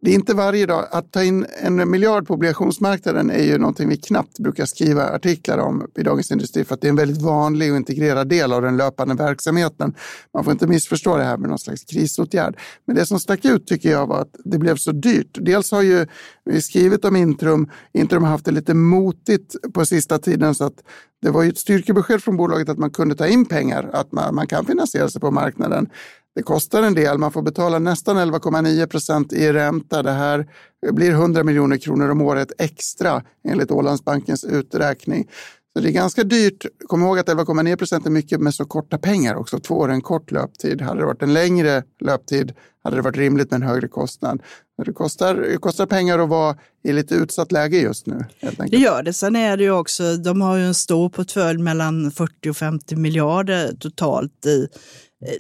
Det 0.02 0.12
är 0.12 0.16
inte 0.16 0.34
varje 0.34 0.66
dag. 0.66 0.88
Att 0.92 1.12
ta 1.12 1.24
in 1.24 1.46
en 1.64 1.90
miljard 1.90 2.28
på 2.28 2.34
obligationsmarknaden 2.34 3.30
är 3.30 3.44
ju 3.44 3.58
någonting 3.58 3.90
vi 3.90 3.98
knappt 3.98 4.40
brukar 4.40 4.66
skriva 4.66 5.10
artiklar 5.10 5.58
om 5.58 5.88
i 5.96 6.04
Dagens 6.04 6.32
Industri 6.32 6.64
för 6.64 6.76
att 6.76 6.82
det 6.82 6.88
är 6.88 6.90
en 6.90 6.96
väldigt 6.96 7.22
vanlig 7.22 7.72
och 7.72 7.78
integrerad 7.78 8.30
del 8.30 8.54
av 8.54 8.62
den 8.62 8.78
löpande 8.78 9.16
verksamheten. 9.16 9.96
Man 10.34 10.44
får 10.44 10.54
inte 10.54 10.68
missförstå 10.68 11.18
det 11.18 11.24
här 11.24 11.38
med 11.38 11.50
någon 11.50 11.60
slags 11.60 11.84
krisåtgärd. 11.84 12.58
Men 12.86 12.96
det 12.96 13.06
som 13.06 13.20
stack 13.20 13.46
ut 13.46 13.68
tycker 13.68 13.92
jag 13.92 14.08
var 14.08 14.22
att 14.22 14.36
det 14.46 14.58
blev 14.58 14.76
så 14.76 14.92
dyrt. 14.92 15.38
Dels 15.42 15.72
har 15.72 15.82
ju 15.82 16.08
vi 16.46 16.62
skrivit 16.62 17.06
om 17.06 17.16
Intrum. 17.16 17.70
Intrum 17.94 18.24
har 18.24 18.32
haft 18.32 18.46
det 18.46 18.52
lite 18.52 18.74
motigt 18.74 19.56
på 19.74 19.86
sista 19.86 20.18
tiden 20.18 20.56
så 20.56 20.64
att 20.64 20.84
det 21.22 21.30
var 21.30 21.44
ju 21.44 21.50
ett 21.50 21.58
styrkebesked 21.58 22.24
från 22.24 22.38
bolaget 22.38 22.70
att 22.70 22.78
man 22.78 22.92
kunde 22.92 23.16
ta 23.16 23.28
in 23.28 23.46
pengar, 23.46 23.90
att 23.94 24.12
man, 24.12 24.36
man 24.36 24.48
kan 24.48 24.66
finansiera 24.66 25.10
sig 25.10 25.22
på 25.22 25.32
marknaden. 25.32 25.90
Det 26.36 26.44
kostar 26.44 26.84
en 26.84 26.94
del, 26.94 27.18
man 27.18 27.32
får 27.32 27.42
betala 27.42 27.80
nästan 27.80 28.18
11,9 28.18 28.88
procent 28.88 29.34
i 29.34 29.54
ränta. 29.54 30.04
Det 30.04 30.12
här 30.12 30.48
blir 30.92 31.12
100 31.12 31.44
miljoner 31.44 31.78
kronor 31.78 32.10
om 32.10 32.22
året 32.22 32.52
extra 32.58 33.24
enligt 33.48 33.72
Ålandsbankens 33.72 34.44
uträkning. 34.44 35.28
Så 35.74 35.84
det 35.84 35.90
är 35.90 35.94
ganska 35.94 36.24
dyrt. 36.24 36.66
Kom 36.88 37.02
ihåg 37.04 37.20
att 37.20 37.28
11,9 37.28 37.76
procent 37.76 38.06
är 38.06 38.10
mycket 38.10 38.40
med 38.40 38.54
så 38.54 38.66
korta 38.66 38.98
pengar 38.98 39.36
också. 39.36 39.60
Två 39.60 39.76
år 39.76 39.90
är 39.90 39.94
en 39.94 40.02
kort 40.02 40.32
löptid. 40.32 40.82
Hade 40.82 41.00
det 41.00 41.06
varit 41.06 41.22
en 41.22 41.34
längre 41.34 41.84
löptid 42.00 42.54
hade 42.84 42.96
det 42.96 43.02
varit 43.02 43.18
rimligt 43.18 43.52
med 43.52 43.62
en 43.62 43.68
högre 43.68 43.88
kostnad. 43.88 44.42
Det 44.86 44.94
kostar, 44.94 45.36
det 45.36 45.58
kostar 45.58 45.86
pengar 45.86 46.20
att 46.20 46.30
vara 46.30 46.58
i 46.84 46.94
lite 46.94 47.16
utsatt 47.16 47.52
läge 47.52 47.78
just 47.78 48.08
nu. 48.08 48.26
Det 48.70 48.78
gör 48.78 49.04
det. 49.04 49.14
Sen 49.14 49.36
är 49.36 49.58
det 49.58 49.64
ju 49.64 49.72
också, 49.72 50.18
de 50.18 50.42
har 50.42 50.58
ju 50.58 50.64
en 50.64 50.74
stor 50.74 51.10
portfölj 51.10 51.60
mellan 51.60 52.12
40 52.12 52.50
och 52.50 52.58
50 52.58 52.96
miljarder 52.96 53.74
totalt 53.80 54.46
i 54.46 54.68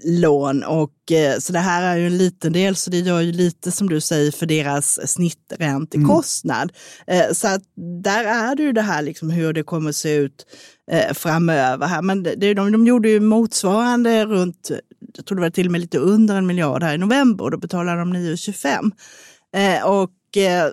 lån. 0.03 0.63
Och, 0.63 1.11
eh, 1.11 1.39
så 1.39 1.53
det 1.53 1.59
här 1.59 1.83
är 1.83 1.97
ju 1.97 2.07
en 2.07 2.17
liten 2.17 2.53
del, 2.53 2.75
så 2.75 2.89
det 2.89 2.99
gör 2.99 3.21
ju 3.21 3.31
lite 3.31 3.71
som 3.71 3.89
du 3.89 4.01
säger 4.01 4.31
för 4.31 4.45
deras 4.45 5.11
snitträntekostnad. 5.11 6.71
Mm. 7.07 7.35
Så 7.35 7.47
att 7.47 7.61
där 8.03 8.23
är 8.23 8.55
det 8.55 8.63
ju 8.63 8.71
det 8.71 8.81
här 8.81 9.01
liksom 9.01 9.29
hur 9.29 9.53
det 9.53 9.63
kommer 9.63 9.91
se 9.91 10.15
ut 10.15 10.45
eh, 10.91 11.13
framöver. 11.13 11.87
Här. 11.87 12.01
Men 12.01 12.23
det, 12.23 12.53
de, 12.53 12.71
de 12.71 12.87
gjorde 12.87 13.09
ju 13.09 13.19
motsvarande 13.19 14.25
runt, 14.25 14.71
jag 15.15 15.25
tror 15.25 15.35
det 15.35 15.41
var 15.41 15.49
till 15.49 15.65
och 15.65 15.71
med 15.71 15.81
lite 15.81 15.97
under 15.97 16.35
en 16.35 16.47
miljard 16.47 16.83
här 16.83 16.95
i 16.95 16.97
november 16.97 17.43
och 17.43 17.51
då 17.51 17.57
betalade 17.57 17.99
de 17.99 18.13
9,25. 18.13 18.91
Eh, 19.55 19.85
och 19.85 20.09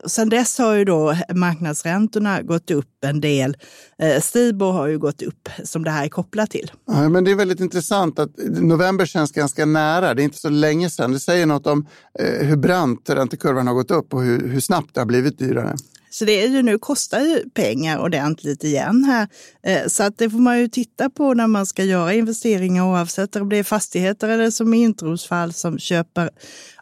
sen 0.06 0.28
dess 0.28 0.58
har 0.58 0.75
ju 0.75 0.84
då 0.84 1.16
marknadsräntorna 1.34 2.42
gått 2.42 2.70
upp 2.70 3.04
en 3.04 3.20
del. 3.20 3.56
Eh, 3.98 4.20
Stibor 4.20 4.72
har 4.72 4.86
ju 4.86 4.98
gått 4.98 5.22
upp 5.22 5.48
som 5.64 5.84
det 5.84 5.90
här 5.90 6.04
är 6.04 6.08
kopplat 6.08 6.50
till. 6.50 6.72
Ja, 6.86 7.08
men 7.08 7.25
det 7.25 7.30
är 7.30 7.34
väldigt 7.34 7.60
intressant 7.60 8.18
att 8.18 8.30
november 8.48 9.06
känns 9.06 9.32
ganska 9.32 9.64
nära. 9.64 10.14
Det 10.14 10.22
är 10.22 10.25
inte 10.25 10.38
så 10.38 10.48
länge 10.48 10.90
sedan. 10.90 11.12
Det 11.12 11.20
säger 11.20 11.46
något 11.46 11.66
om 11.66 11.86
eh, 12.18 12.46
hur 12.46 12.56
brant 12.56 13.10
räntekurvan 13.10 13.66
har 13.66 13.75
gått 13.75 13.90
upp 13.90 14.14
och 14.14 14.22
hur, 14.22 14.48
hur 14.48 14.60
snabbt 14.60 14.94
det 14.94 15.00
har 15.00 15.06
blivit 15.06 15.38
dyrare. 15.38 15.76
Så 16.10 16.25
det 16.25 16.44
är 16.44 16.48
ju 16.48 16.62
nu 16.62 16.78
kostar 16.78 17.20
ju 17.20 17.50
pengar 17.50 17.98
ordentligt 17.98 18.64
igen 18.64 19.04
här. 19.04 19.28
Eh, 19.62 19.88
så 19.88 20.02
att 20.02 20.18
det 20.18 20.30
får 20.30 20.38
man 20.38 20.58
ju 20.58 20.68
titta 20.68 21.10
på 21.10 21.34
när 21.34 21.46
man 21.46 21.66
ska 21.66 21.84
göra 21.84 22.12
investeringar 22.12 22.84
oavsett 22.84 23.36
om 23.36 23.48
det 23.48 23.56
är 23.56 23.62
fastigheter 23.62 24.28
eller 24.28 24.50
som 24.50 24.75
i 24.75 24.82
introsfall 24.82 25.52
som 25.52 25.78
köper 25.78 26.30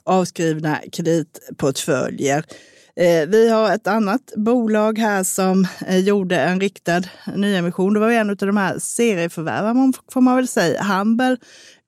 avskrivna 0.05 0.79
kreditportföljer. 0.93 2.45
Eh, 2.97 3.29
vi 3.29 3.49
har 3.51 3.75
ett 3.75 3.87
annat 3.87 4.33
bolag 4.37 4.99
här 4.99 5.25
som 5.25 5.67
eh, 5.87 5.99
gjorde 5.99 6.41
en 6.41 6.61
riktad 6.61 7.03
nyemission. 7.37 7.95
Det 7.95 8.01
var 8.01 8.11
en 8.11 8.31
av 8.31 8.37
de 8.37 8.57
här 8.57 8.79
serieförvärvarna, 8.79 9.93
får 10.13 10.21
man 10.21 10.37
väl 10.37 10.49
säga, 10.49 10.83
Humble 10.83 11.37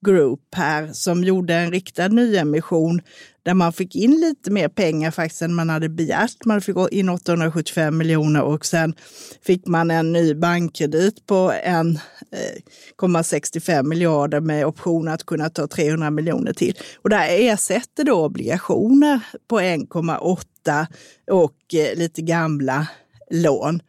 Group 0.06 0.54
här, 0.56 0.92
som 0.92 1.24
gjorde 1.24 1.54
en 1.54 1.70
riktad 1.70 2.08
nyemission 2.08 3.00
där 3.46 3.54
man 3.54 3.72
fick 3.72 3.96
in 3.96 4.20
lite 4.20 4.50
mer 4.50 4.68
pengar 4.68 5.10
faktiskt 5.10 5.42
än 5.42 5.54
man 5.54 5.68
hade 5.68 5.88
begärt. 5.88 6.44
Man 6.44 6.60
fick 6.60 6.76
in 6.90 7.08
875 7.08 7.96
miljoner 7.96 8.42
och 8.42 8.66
sen 8.66 8.94
fick 9.42 9.66
man 9.66 9.90
en 9.90 10.12
ny 10.12 10.34
bankkredit 10.34 11.26
på 11.26 11.52
1,65 11.52 13.70
eh, 13.70 13.82
miljarder 13.82 14.40
med 14.40 14.66
option 14.66 15.08
att 15.08 15.26
kunna 15.26 15.50
ta 15.50 15.66
300 15.66 16.10
miljoner 16.10 16.52
till. 16.52 16.74
Och 17.02 17.10
det 17.10 17.48
ersätter 17.48 18.04
då 18.04 18.24
obligationer 18.24 19.20
på 19.48 19.60
1,8 19.60 20.86
och 21.30 21.74
eh, 21.74 21.98
lite 21.98 22.22
gamla 22.22 22.86
lån. 23.30 23.80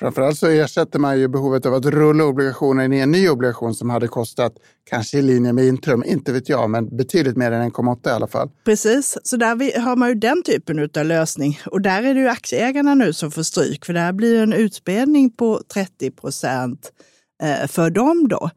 Framförallt 0.00 0.38
så 0.38 0.46
ersätter 0.46 0.98
man 0.98 1.18
ju 1.18 1.28
behovet 1.28 1.66
av 1.66 1.74
att 1.74 1.84
rulla 1.84 2.24
obligationer 2.24 2.92
i 2.92 3.00
en 3.00 3.10
ny 3.10 3.28
obligation 3.28 3.74
som 3.74 3.90
hade 3.90 4.08
kostat, 4.08 4.52
kanske 4.90 5.18
i 5.18 5.22
linje 5.22 5.52
med 5.52 5.64
Intrum, 5.64 6.04
inte 6.06 6.32
vet 6.32 6.48
jag, 6.48 6.70
men 6.70 6.96
betydligt 6.96 7.36
mer 7.36 7.52
än 7.52 7.72
1,8 7.72 8.08
i 8.08 8.10
alla 8.10 8.26
fall. 8.26 8.50
Precis, 8.64 9.18
så 9.24 9.36
där 9.36 9.80
har 9.80 9.96
man 9.96 10.08
ju 10.08 10.14
den 10.14 10.42
typen 10.42 10.90
av 10.96 11.04
lösning. 11.04 11.60
Och 11.66 11.80
där 11.80 12.02
är 12.02 12.14
det 12.14 12.20
ju 12.20 12.28
aktieägarna 12.28 12.94
nu 12.94 13.12
som 13.12 13.30
får 13.30 13.42
stryk, 13.42 13.84
för 13.84 13.92
där 13.92 14.12
blir 14.12 14.42
en 14.42 14.52
utspädning 14.52 15.30
på 15.30 15.60
30 15.74 16.10
procent 16.10 16.92
eh, 17.42 17.66
för 17.66 17.90
dem 17.90 18.28
då. 18.28 18.50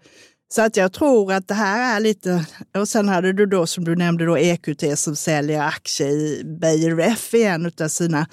Så 0.50 0.62
att 0.62 0.78
jag 0.78 0.94
tror 0.94 1.34
att 1.34 1.48
det 1.48 1.54
här 1.54 1.96
är 1.96 2.00
lite... 2.00 2.46
Och 2.78 2.88
sen 2.88 3.10
hade 3.10 3.34
du 3.34 3.46
då 3.46 3.68
som 3.68 3.84
du 3.84 3.96
nämnde 3.96 4.26
då 4.26 4.38
EQT 4.38 5.00
som 5.00 5.16
säljer 5.16 5.62
aktier 5.62 6.10
i 6.10 6.44
Beijer 6.62 6.96
Ref 6.96 7.34
i 7.34 7.44
en 7.44 7.72
av 7.82 7.88
sina 7.88 8.28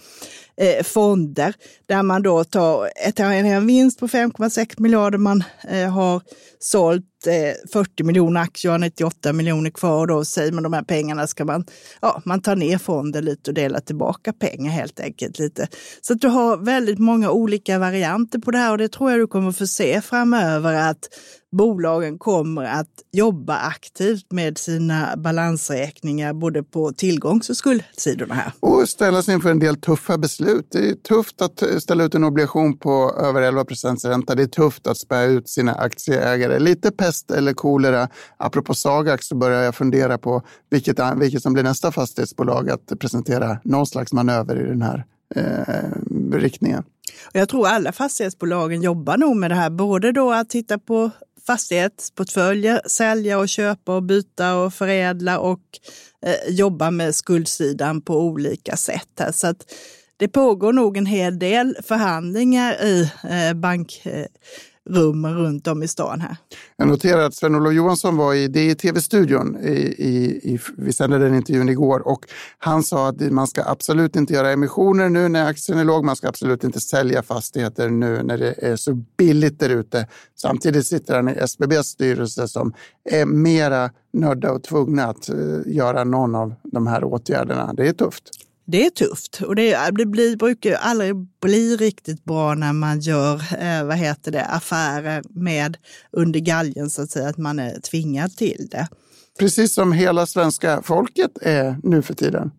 eh, 0.56 0.82
fonder 0.84 1.54
där 1.86 2.02
man 2.02 2.22
då 2.22 2.44
tar 2.44 2.90
en 3.32 3.66
vinst 3.66 4.00
på 4.00 4.08
5,6 4.08 4.80
miljarder. 4.80 5.18
Man 5.18 5.44
eh, 5.68 5.90
har 5.90 6.22
sålt 6.58 7.04
40 7.24 7.90
eh, 8.00 8.06
miljoner 8.06 8.40
aktier 8.40 8.72
och 8.72 8.80
98 8.80 9.32
miljoner 9.32 9.70
kvar. 9.70 10.06
Då 10.06 10.24
säger 10.24 10.52
man 10.52 10.62
de 10.62 10.72
här 10.72 10.82
pengarna 10.82 11.26
ska 11.26 11.44
man, 11.44 11.64
ja, 12.00 12.22
man 12.24 12.42
tar 12.42 12.56
ner 12.56 12.78
fonden 12.78 13.24
lite 13.24 13.50
och 13.50 13.54
delar 13.54 13.80
tillbaka 13.80 14.32
pengar 14.32 14.70
helt 14.70 15.00
enkelt 15.00 15.38
lite. 15.38 15.68
Så 16.00 16.12
att 16.12 16.20
du 16.20 16.28
har 16.28 16.56
väldigt 16.56 16.98
många 16.98 17.30
olika 17.30 17.78
varianter 17.78 18.38
på 18.38 18.50
det 18.50 18.58
här 18.58 18.70
och 18.70 18.78
det 18.78 18.88
tror 18.88 19.10
jag 19.10 19.20
du 19.20 19.26
kommer 19.26 19.52
få 19.52 19.66
se 19.66 20.00
framöver 20.00 20.74
att 20.74 21.08
bolagen 21.56 22.18
kommer 22.18 22.64
att 22.64 22.90
jobba 23.12 23.56
aktivt 23.56 24.32
med 24.32 24.58
sina 24.58 25.16
balansräkningar 25.16 26.32
både 26.32 26.62
på 26.62 26.92
tillgångs 26.92 27.50
och 27.50 27.56
skuldsidorna 27.56 28.34
här. 28.34 28.52
Och 28.60 28.88
ställa 28.88 29.22
sig 29.22 29.34
inför 29.34 29.50
en 29.50 29.58
del 29.58 29.76
tuffa 29.76 30.18
beslut. 30.18 30.68
Det 30.70 30.88
är 30.88 30.94
tufft 30.94 31.42
att 31.42 31.62
eh, 31.62 31.78
ställa 31.78 32.04
ut 32.04 32.14
en 32.14 32.24
obligation 32.24 32.78
på 32.78 33.14
över 33.20 33.42
11 33.42 33.64
procents 33.64 34.04
ränta. 34.04 34.34
Det 34.34 34.42
är 34.42 34.46
tufft 34.46 34.86
att 34.86 34.98
spä 34.98 35.24
ut 35.24 35.48
sina 35.48 35.74
aktieägare. 35.74 36.58
Lite 36.58 36.90
pest 36.90 37.13
eller 37.30 37.52
kolera. 37.52 38.08
Apropå 38.36 38.74
Sagax 38.74 39.26
så 39.26 39.34
börjar 39.34 39.62
jag 39.62 39.74
fundera 39.74 40.18
på 40.18 40.42
vilket, 40.70 40.98
vilket 41.16 41.42
som 41.42 41.52
blir 41.52 41.62
nästa 41.62 41.92
fastighetsbolag 41.92 42.70
att 42.70 42.98
presentera 42.98 43.58
någon 43.64 43.86
slags 43.86 44.12
manöver 44.12 44.60
i 44.60 44.68
den 44.68 44.82
här 44.82 45.04
eh, 45.34 46.32
riktningen. 46.32 46.84
Jag 47.32 47.48
tror 47.48 47.66
alla 47.66 47.92
fastighetsbolagen 47.92 48.82
jobbar 48.82 49.16
nog 49.16 49.36
med 49.36 49.50
det 49.50 49.54
här, 49.54 49.70
både 49.70 50.12
då 50.12 50.32
att 50.32 50.50
titta 50.50 50.78
på 50.78 51.10
fastighetsportföljer, 51.46 52.80
sälja 52.86 53.38
och 53.38 53.48
köpa 53.48 53.96
och 53.96 54.02
byta 54.02 54.56
och 54.56 54.74
förädla 54.74 55.38
och 55.38 55.60
eh, 56.26 56.54
jobba 56.54 56.90
med 56.90 57.14
skuldsidan 57.14 58.00
på 58.00 58.20
olika 58.20 58.76
sätt. 58.76 59.08
Här. 59.18 59.32
Så 59.32 59.46
att 59.46 59.72
det 60.16 60.28
pågår 60.28 60.72
nog 60.72 60.96
en 60.96 61.06
hel 61.06 61.38
del 61.38 61.76
förhandlingar 61.82 62.84
i 62.84 63.10
eh, 63.30 63.54
bank 63.54 64.02
eh, 64.04 64.26
rummen 64.90 65.34
runt 65.34 65.66
om 65.66 65.82
i 65.82 65.88
stan 65.88 66.20
här. 66.20 66.36
Jag 66.76 66.88
noterar 66.88 67.20
att 67.20 67.34
Sven-Olof 67.34 67.72
Johansson 67.72 68.16
var 68.16 68.34
i 68.34 68.48
det 68.48 68.74
tv-studion, 68.74 69.56
i, 69.62 69.70
i, 69.98 70.40
i, 70.54 70.58
vi 70.76 70.92
sände 70.92 71.18
den 71.18 71.34
intervjun 71.34 71.68
igår, 71.68 72.08
och 72.08 72.20
han 72.58 72.82
sa 72.82 73.08
att 73.08 73.20
man 73.20 73.46
ska 73.46 73.64
absolut 73.66 74.16
inte 74.16 74.32
göra 74.34 74.52
emissioner 74.52 75.08
nu 75.08 75.28
när 75.28 75.46
aktien 75.46 75.78
är 75.78 75.84
låg, 75.84 76.04
man 76.04 76.16
ska 76.16 76.28
absolut 76.28 76.64
inte 76.64 76.80
sälja 76.80 77.22
fastigheter 77.22 77.88
nu 77.88 78.22
när 78.22 78.38
det 78.38 78.54
är 78.58 78.76
så 78.76 78.94
billigt 79.16 79.60
där 79.60 79.70
ute. 79.70 80.08
Samtidigt 80.36 80.86
sitter 80.86 81.14
han 81.14 81.28
i 81.28 81.32
SBBs 81.32 81.86
styrelse 81.86 82.48
som 82.48 82.74
är 83.10 83.26
mera 83.26 83.90
nödda 84.12 84.52
och 84.52 84.62
tvungna 84.62 85.04
att 85.04 85.28
eh, 85.28 85.36
göra 85.66 86.04
någon 86.04 86.34
av 86.34 86.54
de 86.62 86.86
här 86.86 87.04
åtgärderna. 87.04 87.72
Det 87.72 87.88
är 87.88 87.92
tufft. 87.92 88.43
Det 88.66 88.86
är 88.86 88.90
tufft 88.90 89.42
och 89.42 89.56
det, 89.56 89.90
det 89.92 90.06
blir, 90.06 90.36
brukar 90.36 90.74
aldrig 90.74 91.16
bli 91.16 91.76
riktigt 91.76 92.24
bra 92.24 92.54
när 92.54 92.72
man 92.72 93.00
gör 93.00 93.34
eh, 93.34 93.84
vad 93.84 93.96
heter 93.96 94.32
det, 94.32 94.44
affärer 94.44 95.22
med 95.30 95.76
under 96.12 96.40
galgen 96.40 96.90
så 96.90 97.02
att 97.02 97.10
säga, 97.10 97.28
att 97.28 97.38
man 97.38 97.58
är 97.58 97.80
tvingad 97.80 98.36
till 98.36 98.68
det. 98.70 98.88
Precis 99.38 99.74
som 99.74 99.92
hela 99.92 100.26
svenska 100.26 100.82
folket 100.82 101.30
är 101.42 101.76
nu 101.82 102.02
för 102.02 102.14
tiden. 102.14 102.50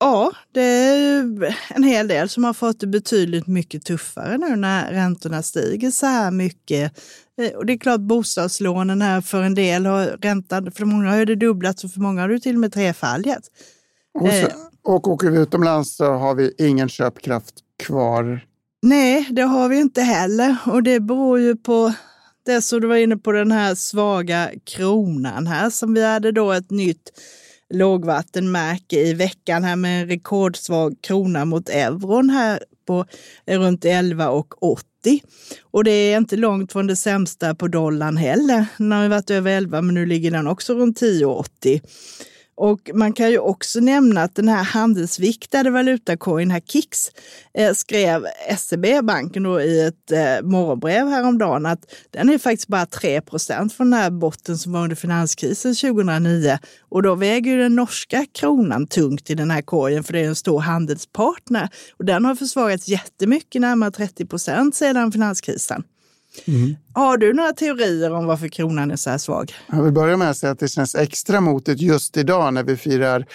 Ja, 0.00 0.32
det 0.52 0.62
är 0.62 1.56
en 1.68 1.82
hel 1.82 2.08
del 2.08 2.28
som 2.28 2.44
har 2.44 2.54
fått 2.54 2.80
det 2.80 2.86
betydligt 2.86 3.46
mycket 3.46 3.84
tuffare 3.84 4.38
nu 4.38 4.56
när 4.56 4.92
räntorna 4.92 5.42
stiger 5.42 5.90
så 5.90 6.06
här 6.06 6.30
mycket. 6.30 6.98
Eh, 7.40 7.52
och 7.52 7.66
det 7.66 7.72
är 7.72 7.78
klart 7.78 8.00
bostadslånen 8.00 9.02
här 9.02 9.20
för 9.20 9.42
en 9.42 9.54
del 9.54 9.86
har 9.86 10.06
räntan, 10.06 10.72
för 10.72 10.84
många 10.84 11.10
har 11.10 11.24
det 11.24 11.34
dubblats 11.34 11.84
och 11.84 11.90
för 11.90 12.00
många 12.00 12.20
har 12.20 12.28
det 12.28 12.40
till 12.40 12.54
och 12.54 12.60
med 12.60 12.72
trefaldigats. 12.72 13.48
Och, 14.14 14.28
så, 14.28 14.34
eh 14.34 14.48
och 14.84 15.08
åker 15.08 15.30
vi 15.30 15.38
utomlands 15.38 15.96
så 15.96 16.04
har 16.04 16.34
vi 16.34 16.54
ingen 16.58 16.88
köpkraft 16.88 17.54
kvar. 17.78 18.46
Nej, 18.82 19.28
det 19.30 19.42
har 19.42 19.68
vi 19.68 19.80
inte 19.80 20.02
heller. 20.02 20.56
Och 20.66 20.82
det 20.82 21.00
beror 21.00 21.40
ju 21.40 21.56
på 21.56 21.92
det 22.46 22.62
som 22.62 22.80
du 22.80 22.86
var 22.86 22.96
inne 22.96 23.16
på, 23.16 23.32
den 23.32 23.52
här 23.52 23.74
svaga 23.74 24.50
kronan 24.64 25.46
här 25.46 25.70
som 25.70 25.94
vi 25.94 26.04
hade 26.04 26.32
då 26.32 26.52
ett 26.52 26.70
nytt 26.70 27.10
lågvattenmärke 27.74 29.00
i 29.00 29.14
veckan 29.14 29.64
här 29.64 29.76
med 29.76 30.02
en 30.02 30.08
rekordsvag 30.08 30.96
krona 31.00 31.44
mot 31.44 31.68
euron 31.68 32.30
här 32.30 32.62
på 32.86 33.04
runt 33.46 33.84
11 33.84 34.30
och 34.30 34.62
80. 34.62 34.86
Och 35.62 35.84
det 35.84 35.90
är 35.90 36.16
inte 36.16 36.36
långt 36.36 36.72
från 36.72 36.86
det 36.86 36.96
sämsta 36.96 37.54
på 37.54 37.68
dollarn 37.68 38.16
heller. 38.16 38.66
Den 38.78 38.92
har 38.92 39.02
ju 39.02 39.08
varit 39.08 39.30
över 39.30 39.50
11 39.50 39.82
men 39.82 39.94
nu 39.94 40.06
ligger 40.06 40.30
den 40.30 40.46
också 40.46 40.74
runt 40.74 41.00
10,80. 41.00 41.80
Och 42.62 42.90
man 42.94 43.12
kan 43.12 43.30
ju 43.30 43.38
också 43.38 43.80
nämna 43.80 44.22
att 44.22 44.34
den 44.34 44.48
här 44.48 44.62
handelsviktade 44.62 45.70
valutakorgen, 45.70 46.50
här 46.50 46.60
KIX, 46.60 47.10
eh, 47.54 47.72
skrev 47.74 48.26
SEB-banken 48.58 49.46
i 49.46 49.80
ett 49.80 50.12
eh, 50.12 50.48
morgonbrev 50.48 51.08
häromdagen 51.08 51.66
att 51.66 51.94
den 52.10 52.28
är 52.28 52.38
faktiskt 52.38 52.68
bara 52.68 52.86
3 52.86 53.20
procent 53.20 53.72
från 53.72 53.90
den 53.90 54.00
här 54.00 54.10
botten 54.10 54.58
som 54.58 54.72
var 54.72 54.82
under 54.82 54.96
finanskrisen 54.96 55.74
2009. 55.74 56.58
Och 56.88 57.02
då 57.02 57.14
väger 57.14 57.50
ju 57.50 57.58
den 57.58 57.76
norska 57.76 58.26
kronan 58.32 58.86
tungt 58.86 59.30
i 59.30 59.34
den 59.34 59.50
här 59.50 59.62
korgen 59.62 60.04
för 60.04 60.12
det 60.12 60.20
är 60.20 60.28
en 60.28 60.34
stor 60.34 60.60
handelspartner. 60.60 61.68
Och 61.98 62.04
den 62.04 62.24
har 62.24 62.34
försvagats 62.34 62.88
jättemycket, 62.88 63.60
närmare 63.60 63.90
30 63.90 64.26
procent 64.26 64.74
sedan 64.74 65.12
finanskrisen. 65.12 65.84
Mm. 66.44 66.76
Har 66.94 67.16
du 67.16 67.32
några 67.32 67.52
teorier 67.52 68.12
om 68.12 68.26
varför 68.26 68.48
kronan 68.48 68.90
är 68.90 68.96
så 68.96 69.10
här 69.10 69.18
svag? 69.18 69.52
Jag 69.66 69.82
vill 69.82 69.92
börja 69.92 70.16
med 70.16 70.30
att 70.30 70.36
säga 70.36 70.52
att 70.52 70.58
det 70.58 70.68
känns 70.68 70.94
extra 70.94 71.40
motigt 71.40 71.80
just 71.80 72.16
idag 72.16 72.54
när 72.54 72.62
vi 72.62 72.76
firar 72.76 73.26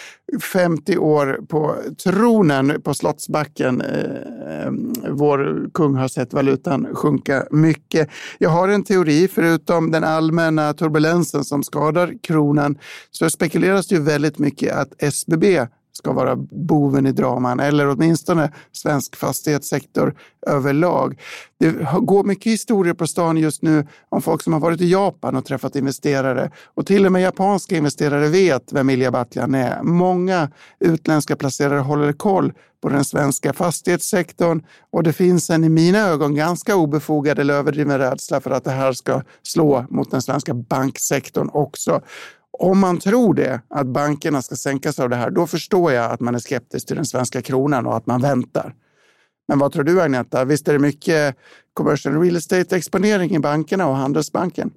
50 0.53 0.97
år 0.97 1.39
på 1.47 1.75
tronen 2.03 2.81
på 2.81 2.93
Slottsbacken. 2.93 3.81
Eh, 3.81 4.71
vår 5.09 5.69
kung 5.73 5.95
har 5.95 6.07
sett 6.07 6.33
valutan 6.33 6.87
sjunka 6.95 7.47
mycket. 7.51 8.09
Jag 8.37 8.49
har 8.49 8.67
en 8.67 8.83
teori, 8.83 9.27
förutom 9.27 9.91
den 9.91 10.03
allmänna 10.03 10.73
turbulensen 10.73 11.43
som 11.43 11.63
skadar 11.63 12.13
kronan, 12.23 12.77
så 13.11 13.29
spekuleras 13.29 13.87
det 13.87 13.95
ju 13.95 14.01
väldigt 14.01 14.39
mycket 14.39 14.75
att 14.75 15.03
SBB 15.03 15.67
ska 15.97 16.11
vara 16.11 16.35
boven 16.35 17.05
i 17.05 17.11
draman, 17.11 17.59
eller 17.59 17.87
åtminstone 17.87 18.51
svensk 18.71 19.15
fastighetssektor 19.15 20.15
överlag. 20.47 21.19
Det 21.59 21.71
går 22.01 22.23
mycket 22.23 22.51
historier 22.51 22.93
på 22.93 23.07
stan 23.07 23.37
just 23.37 23.61
nu 23.61 23.87
om 24.09 24.21
folk 24.21 24.43
som 24.43 24.53
har 24.53 24.59
varit 24.59 24.81
i 24.81 24.91
Japan 24.91 25.35
och 25.35 25.45
träffat 25.45 25.75
investerare. 25.75 26.51
Och 26.65 26.85
till 26.85 27.05
och 27.05 27.11
med 27.11 27.21
japanska 27.21 27.77
investerare 27.77 28.27
vet 28.27 28.73
vem 28.73 28.89
Ilja 28.89 29.11
Batljan 29.11 29.55
är. 29.55 29.83
Många 29.83 30.51
utländska 30.79 31.35
placerare 31.35 31.79
håller 31.79 32.13
koll 32.13 32.53
på 32.81 32.89
den 32.89 33.05
svenska 33.05 33.53
fastighetssektorn 33.53 34.61
och 34.91 35.03
det 35.03 35.13
finns 35.13 35.49
en 35.49 35.63
i 35.63 35.69
mina 35.69 35.99
ögon 35.99 36.35
ganska 36.35 36.75
obefogad 36.75 37.39
eller 37.39 37.53
överdriven 37.53 37.97
rädsla 37.97 38.41
för 38.41 38.51
att 38.51 38.63
det 38.63 38.71
här 38.71 38.93
ska 38.93 39.21
slå 39.43 39.85
mot 39.89 40.11
den 40.11 40.21
svenska 40.21 40.53
banksektorn 40.53 41.49
också. 41.53 42.01
Om 42.59 42.79
man 42.79 42.97
tror 42.97 43.33
det, 43.33 43.61
att 43.69 43.87
bankerna 43.87 44.41
ska 44.41 44.55
sänkas 44.55 44.99
av 44.99 45.09
det 45.09 45.15
här, 45.15 45.29
då 45.29 45.47
förstår 45.47 45.91
jag 45.91 46.11
att 46.11 46.19
man 46.19 46.35
är 46.35 46.39
skeptisk 46.39 46.87
till 46.87 46.95
den 46.95 47.05
svenska 47.05 47.41
kronan 47.41 47.85
och 47.85 47.97
att 47.97 48.05
man 48.05 48.21
väntar. 48.21 48.73
Men 49.47 49.59
vad 49.59 49.71
tror 49.71 49.83
du 49.83 50.01
Agneta? 50.01 50.45
Visst 50.45 50.67
är 50.67 50.73
det 50.73 50.79
mycket 50.79 51.35
commercial 51.73 52.21
real 52.21 52.35
estate-exponering 52.35 53.35
i 53.35 53.39
bankerna 53.39 53.87
och 53.87 53.95
Handelsbanken? 53.95 54.71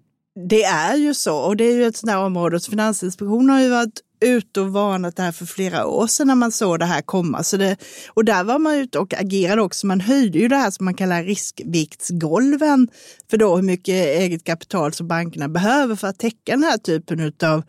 Det 0.49 0.63
är 0.63 0.97
ju 0.97 1.15
så 1.15 1.37
och 1.37 1.57
det 1.57 1.65
är 1.65 1.75
ju 1.75 1.85
ett 1.85 1.97
sådant 1.97 2.17
här 2.19 2.25
område. 2.25 2.61
Finansinspektionen 2.61 3.51
har 3.51 3.61
ju 3.61 3.71
varit 3.71 4.01
ute 4.21 4.61
och 4.61 4.73
varnat 4.73 5.17
det 5.17 5.23
här 5.23 5.33
för 5.33 5.47
flera 5.47 5.87
år 5.87 6.07
sedan 6.07 6.27
när 6.27 6.35
man 6.35 6.53
såg 6.53 6.79
det 6.79 6.85
här 6.85 7.03
komma. 7.03 7.43
Så 7.43 7.57
det, 7.57 7.77
och 8.09 8.25
där 8.25 8.45
var 8.45 8.59
man 8.59 8.75
ute 8.75 8.99
och 8.99 9.15
agerade 9.15 9.63
också. 9.63 9.87
Man 9.87 10.01
höjde 10.01 10.39
ju 10.39 10.49
det 10.49 10.57
här 10.57 10.71
som 10.71 10.85
man 10.85 10.95
kallar 10.95 11.25
riskviktsgolven 11.25 12.89
för 13.31 13.37
då 13.37 13.57
hur 13.57 13.63
mycket 13.63 13.95
eget 13.95 14.45
kapital 14.45 14.93
som 14.93 15.09
bankerna 15.09 15.49
behöver 15.49 15.97
för 15.97 16.09
att 16.09 16.19
täcka 16.19 16.53
den 16.53 16.63
här 16.63 16.79
typen 16.79 17.33
av 17.43 17.63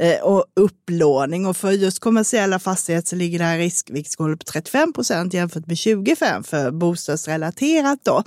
eh, 0.00 0.40
upplåning. 0.56 1.46
Och 1.46 1.56
för 1.56 1.70
just 1.70 1.98
kommersiella 1.98 2.58
fastigheter 2.58 3.08
så 3.08 3.16
ligger 3.16 3.38
det 3.38 3.44
här 3.44 3.58
riskviktsgolvet 3.58 4.38
på 4.38 4.44
35 4.44 4.92
procent 4.92 5.34
jämfört 5.34 5.66
med 5.66 5.78
25 5.78 6.44
för 6.44 6.70
bostadsrelaterat. 6.70 7.98
Då. 8.04 8.22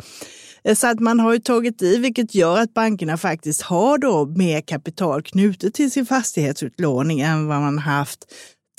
Eh, 0.70 0.76
så 0.76 0.88
att 0.88 1.00
man 1.00 1.20
har 1.20 1.34
ju 1.34 1.40
tagit 1.40 1.82
i, 1.82 1.98
vilket 1.98 2.36
gör 2.36 2.58
att 2.58 2.74
bankerna 2.74 3.18
faktiskt 3.18 3.62
har 3.62 3.98
då 3.98 4.26
mer 4.26 4.62
kapital 4.62 5.22
knutet 5.22 5.74
till 5.74 5.92
sin 5.92 6.06
fastighetsutlåning 6.06 7.20
än 7.20 7.48
vad 7.48 7.62
man 7.62 7.78
haft 7.78 8.26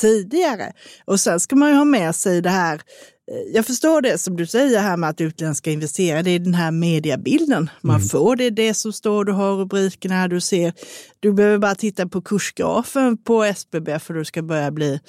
tidigare. 0.00 0.72
Och 1.04 1.20
sen 1.20 1.40
ska 1.40 1.56
man 1.56 1.70
ju 1.70 1.76
ha 1.76 1.84
med 1.84 2.14
sig 2.14 2.42
det 2.42 2.50
här 2.50 2.74
eh, 2.74 3.54
jag 3.54 3.66
förstår 3.66 4.02
det 4.02 4.18
som 4.18 4.36
du 4.36 4.46
säger 4.46 4.80
här 4.80 4.96
med 4.96 5.10
att 5.10 5.20
utländska 5.20 5.70
investerare, 5.70 6.22
det 6.22 6.30
är 6.30 6.38
den 6.38 6.54
här 6.54 6.70
mediebilden 6.70 7.70
man 7.80 7.96
mm. 7.96 8.08
får. 8.08 8.36
Det 8.36 8.44
är 8.44 8.50
det 8.50 8.74
som 8.74 8.92
står, 8.92 9.24
du 9.24 9.32
har 9.32 9.56
rubrikerna, 9.56 10.28
du 10.28 10.40
ser. 10.40 10.72
Du 11.20 11.32
behöver 11.32 11.58
bara 11.58 11.74
titta 11.74 12.08
på 12.08 12.22
kursgrafen 12.22 13.22
på 13.22 13.44
SBB 13.44 13.98
för 13.98 14.14
du 14.14 14.24
ska 14.24 14.42
börja 14.42 14.70
bli 14.70 15.00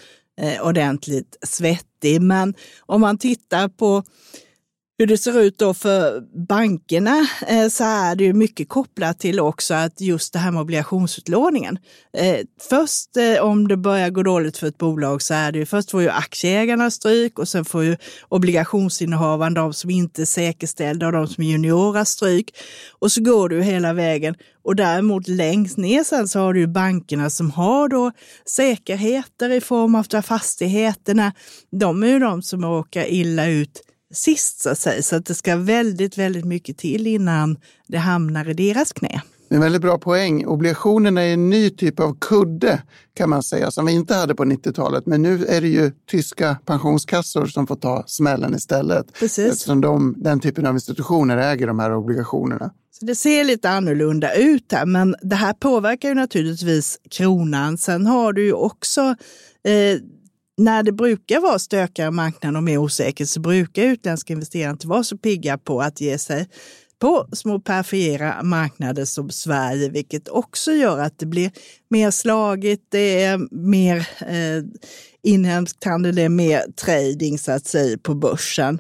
eh, 0.42 0.68
ordentligt 0.68 1.38
svettig. 1.48 2.22
Men 2.22 2.54
om 2.86 3.02
man 3.02 3.18
tittar 3.18 3.68
på 3.68 4.04
hur 4.98 5.08
det 5.08 5.18
ser 5.18 5.40
ut 5.40 5.58
då 5.58 5.74
för 5.74 6.22
bankerna 6.48 7.28
eh, 7.48 7.68
så 7.68 7.84
är 7.84 8.16
det 8.16 8.24
ju 8.24 8.34
mycket 8.34 8.70
kopplat 8.70 9.20
till 9.20 9.40
också 9.40 9.74
att 9.74 10.02
just 10.02 10.34
det 10.34 10.40
här 10.40 10.52
med 10.52 10.62
obligationsutlåningen. 10.62 11.78
Eh, 12.18 12.38
först 12.70 13.18
eh, 13.18 13.44
om 13.44 13.68
det 13.68 13.78
börjar 13.78 14.10
gå 14.10 14.24
dåligt 14.24 14.58
för 14.58 14.68
ett 14.68 14.78
bolag 14.78 15.22
så 15.22 15.34
är 15.34 15.52
det 15.52 15.60
ju 15.60 15.66
först 15.66 15.92
får 15.92 16.02
ju 16.02 16.10
aktieägarna 16.10 16.92
stryk 16.92 17.40
och 17.40 17.48
sen 17.48 17.66
får 17.66 17.84
ju 17.84 17.98
obligationsinnehavarna, 18.30 19.62
de 19.62 19.74
som 19.74 19.90
inte 19.90 20.22
är 20.22 20.26
säkerställda 20.26 21.06
och 21.06 21.12
de 21.12 21.28
som 21.28 21.44
är 21.44 21.48
juniora 21.48 22.06
stryk. 22.06 22.56
Och 23.00 23.12
så 23.12 23.22
går 23.22 23.50
du 23.50 23.62
hela 23.64 23.94
vägen. 23.94 24.36
Och 24.64 24.76
däremot 24.76 25.28
längst 25.28 25.78
ner 25.78 26.04
sen 26.04 26.28
så 26.28 26.40
har 26.40 26.54
du 26.54 26.60
ju 26.60 26.68
bankerna 26.68 27.30
som 27.30 27.52
har 27.52 27.88
då 27.88 28.12
säkerheter 28.46 29.50
i 29.50 29.62
form 29.62 29.96
av 29.96 30.22
fastigheterna. 30.22 31.34
De 31.72 32.04
är 32.04 32.08
ju 32.08 32.20
de 32.20 32.42
som 32.42 32.64
åker 32.64 33.06
illa 33.12 33.48
ut 33.48 33.82
sist 34.12 34.62
så 34.62 34.70
att 34.70 34.80
säga. 34.80 35.04
Så 35.04 35.16
att 35.16 35.26
det 35.26 35.36
ska 35.36 35.56
väldigt, 35.56 36.18
väldigt 36.18 36.46
mycket 36.46 36.78
till 36.78 37.08
innan 37.08 37.58
det 37.88 37.98
hamnar 37.98 38.50
i 38.50 38.54
deras 38.54 38.94
knä. 38.94 39.22
Det 39.52 39.56
är 39.56 39.58
en 39.58 39.64
väldigt 39.64 39.82
bra 39.82 39.98
poäng. 39.98 40.46
Obligationerna 40.46 41.22
är 41.22 41.34
en 41.34 41.50
ny 41.50 41.70
typ 41.70 42.00
av 42.00 42.18
kudde 42.20 42.82
kan 43.14 43.30
man 43.30 43.44
säga 43.44 43.72
som 43.72 43.86
vi 43.86 43.92
inte 43.92 44.16
hade 44.16 44.36
på 44.36 44.44
90-talet. 44.44 45.06
Men 45.06 45.22
nu 45.22 45.46
är 45.46 45.62
det 45.62 45.68
ju 45.68 45.92
tyska 46.12 46.58
pensionskassor 46.66 47.46
som 47.46 47.68
får 47.68 47.76
ta 47.76 48.04
smällen 48.08 48.56
istället. 48.56 49.14
Precis. 49.14 49.54
Eftersom 49.54 49.82
de, 49.82 50.16
den 50.18 50.40
typen 50.40 50.66
av 50.66 50.74
institutioner 50.74 51.38
äger 51.38 51.68
de 51.68 51.80
här 51.80 51.96
obligationerna. 51.96 52.72
Så 53.00 53.06
det 53.06 53.16
ser 53.16 53.44
lite 53.44 53.70
annorlunda 53.70 54.34
ut 54.34 54.72
här, 54.72 54.86
men 54.86 55.16
det 55.22 55.36
här 55.36 55.54
påverkar 55.54 56.10
ju 56.10 56.16
naturligtvis 56.16 57.00
kronan. 57.10 57.78
Sen 57.78 58.06
har 58.06 58.34
du 58.34 58.46
ju 58.46 58.54
också 58.54 59.02
eh, 59.64 60.00
när 60.62 60.84
det 60.84 60.92
brukar 60.92 61.40
vara 61.40 61.60
stökigare 61.60 62.12
marknad 62.12 62.56
och 62.58 62.64
mer 62.64 62.78
osäker 62.78 63.26
så 63.26 63.40
brukar 63.40 63.84
utländska 63.84 64.34
investerare 64.34 64.72
inte 64.72 64.88
vara 64.88 65.04
så 65.04 65.18
pigga 65.18 65.58
på 65.58 65.82
att 65.82 66.02
ge 66.02 66.18
sig 66.18 66.48
på 67.00 67.28
små 67.32 67.60
perifera 67.60 68.44
marknader 68.44 69.06
som 69.06 69.30
Sverige, 69.30 69.90
vilket 69.90 70.28
också 70.28 70.72
gör 70.72 71.00
att 71.00 71.20
det 71.20 71.26
blir 71.26 71.52
mer 71.90 72.12
slagigt, 72.12 72.84
det 72.90 73.24
är 73.24 73.40
mer 73.52 73.98
eh, 74.20 74.64
inhemskt 75.24 75.84
handel, 75.84 76.16
det 76.16 76.22
är 76.22 76.30
mer 76.30 76.64
trading 76.76 77.40
så 77.40 77.52
att 77.52 77.66
säga 77.66 77.98
på 77.98 78.16
börsen. 78.16 78.80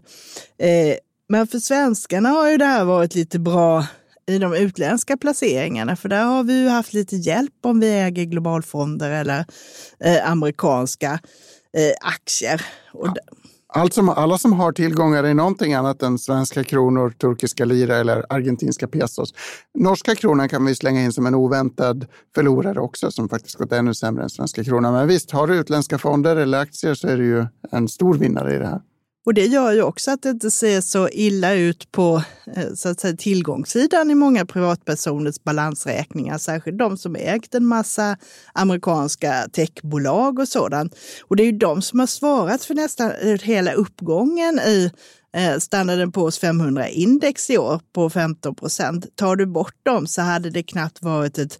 Eh, 0.57 0.95
men 1.29 1.47
för 1.47 1.59
svenskarna 1.59 2.29
har 2.29 2.49
ju 2.49 2.57
det 2.57 2.65
här 2.65 2.85
varit 2.85 3.15
lite 3.15 3.39
bra 3.39 3.85
i 4.27 4.37
de 4.37 4.53
utländska 4.53 5.17
placeringarna, 5.17 5.95
för 5.95 6.09
där 6.09 6.23
har 6.23 6.43
vi 6.43 6.61
ju 6.61 6.67
haft 6.67 6.93
lite 6.93 7.15
hjälp 7.15 7.53
om 7.63 7.79
vi 7.79 7.99
äger 7.99 8.23
globalfonder 8.23 9.11
eller 9.11 9.45
eh, 9.99 10.31
amerikanska 10.31 11.19
aktier. 12.01 12.65
Och 12.93 13.07
ja. 13.07 13.13
Allt 13.73 13.93
som, 13.93 14.09
alla 14.09 14.37
som 14.37 14.53
har 14.53 14.71
tillgångar 14.71 15.25
i 15.25 15.33
någonting 15.33 15.73
annat 15.73 16.03
än 16.03 16.19
svenska 16.19 16.63
kronor, 16.63 17.09
turkiska 17.09 17.65
lira 17.65 17.95
eller 17.95 18.25
argentinska 18.29 18.87
pesos. 18.87 19.33
Norska 19.73 20.15
kronan 20.15 20.49
kan 20.49 20.65
vi 20.65 20.75
slänga 20.75 21.01
in 21.01 21.13
som 21.13 21.25
en 21.25 21.35
oväntad 21.35 22.05
förlorare 22.35 22.79
också 22.79 23.11
som 23.11 23.29
faktiskt 23.29 23.55
gått 23.55 23.71
ännu 23.71 23.93
sämre 23.93 24.23
än 24.23 24.29
svenska 24.29 24.63
kronan. 24.63 24.93
Men 24.93 25.07
visst, 25.07 25.31
har 25.31 25.47
du 25.47 25.55
utländska 25.55 25.97
fonder 25.97 26.35
eller 26.35 26.59
aktier 26.59 26.93
så 26.93 27.07
är 27.07 27.17
du 27.17 27.25
ju 27.25 27.45
en 27.71 27.87
stor 27.87 28.13
vinnare 28.13 28.55
i 28.55 28.57
det 28.57 28.67
här. 28.67 28.81
Och 29.25 29.33
det 29.33 29.45
gör 29.45 29.71
ju 29.71 29.81
också 29.81 30.11
att 30.11 30.21
det 30.21 30.29
inte 30.29 30.51
ser 30.51 30.81
så 30.81 31.09
illa 31.09 31.53
ut 31.53 31.91
på 31.91 32.23
eh, 32.55 32.73
så 32.75 32.89
att 32.89 32.99
säga, 32.99 33.17
tillgångssidan 33.17 34.11
i 34.11 34.15
många 34.15 34.45
privatpersoners 34.45 35.43
balansräkningar, 35.43 36.37
särskilt 36.37 36.79
de 36.79 36.97
som 36.97 37.15
ägt 37.15 37.55
en 37.55 37.65
massa 37.65 38.17
amerikanska 38.53 39.47
techbolag 39.53 40.39
och 40.39 40.47
sådant. 40.47 40.95
Och 41.21 41.35
det 41.35 41.43
är 41.43 41.45
ju 41.45 41.57
de 41.57 41.81
som 41.81 41.99
har 41.99 42.07
svarat 42.07 42.65
för 42.65 42.73
nästan 42.73 43.11
hela 43.41 43.73
uppgången 43.73 44.59
i 44.59 44.91
eh, 45.33 45.57
standarden 45.57 46.11
på 46.11 46.29
500-index 46.29 47.51
i 47.51 47.57
år 47.57 47.81
på 47.93 48.09
15 48.09 48.55
procent. 48.55 49.15
Tar 49.15 49.35
du 49.35 49.45
bort 49.45 49.85
dem 49.85 50.07
så 50.07 50.21
hade 50.21 50.49
det 50.49 50.63
knappt 50.63 51.01
varit 51.01 51.37
ett 51.37 51.59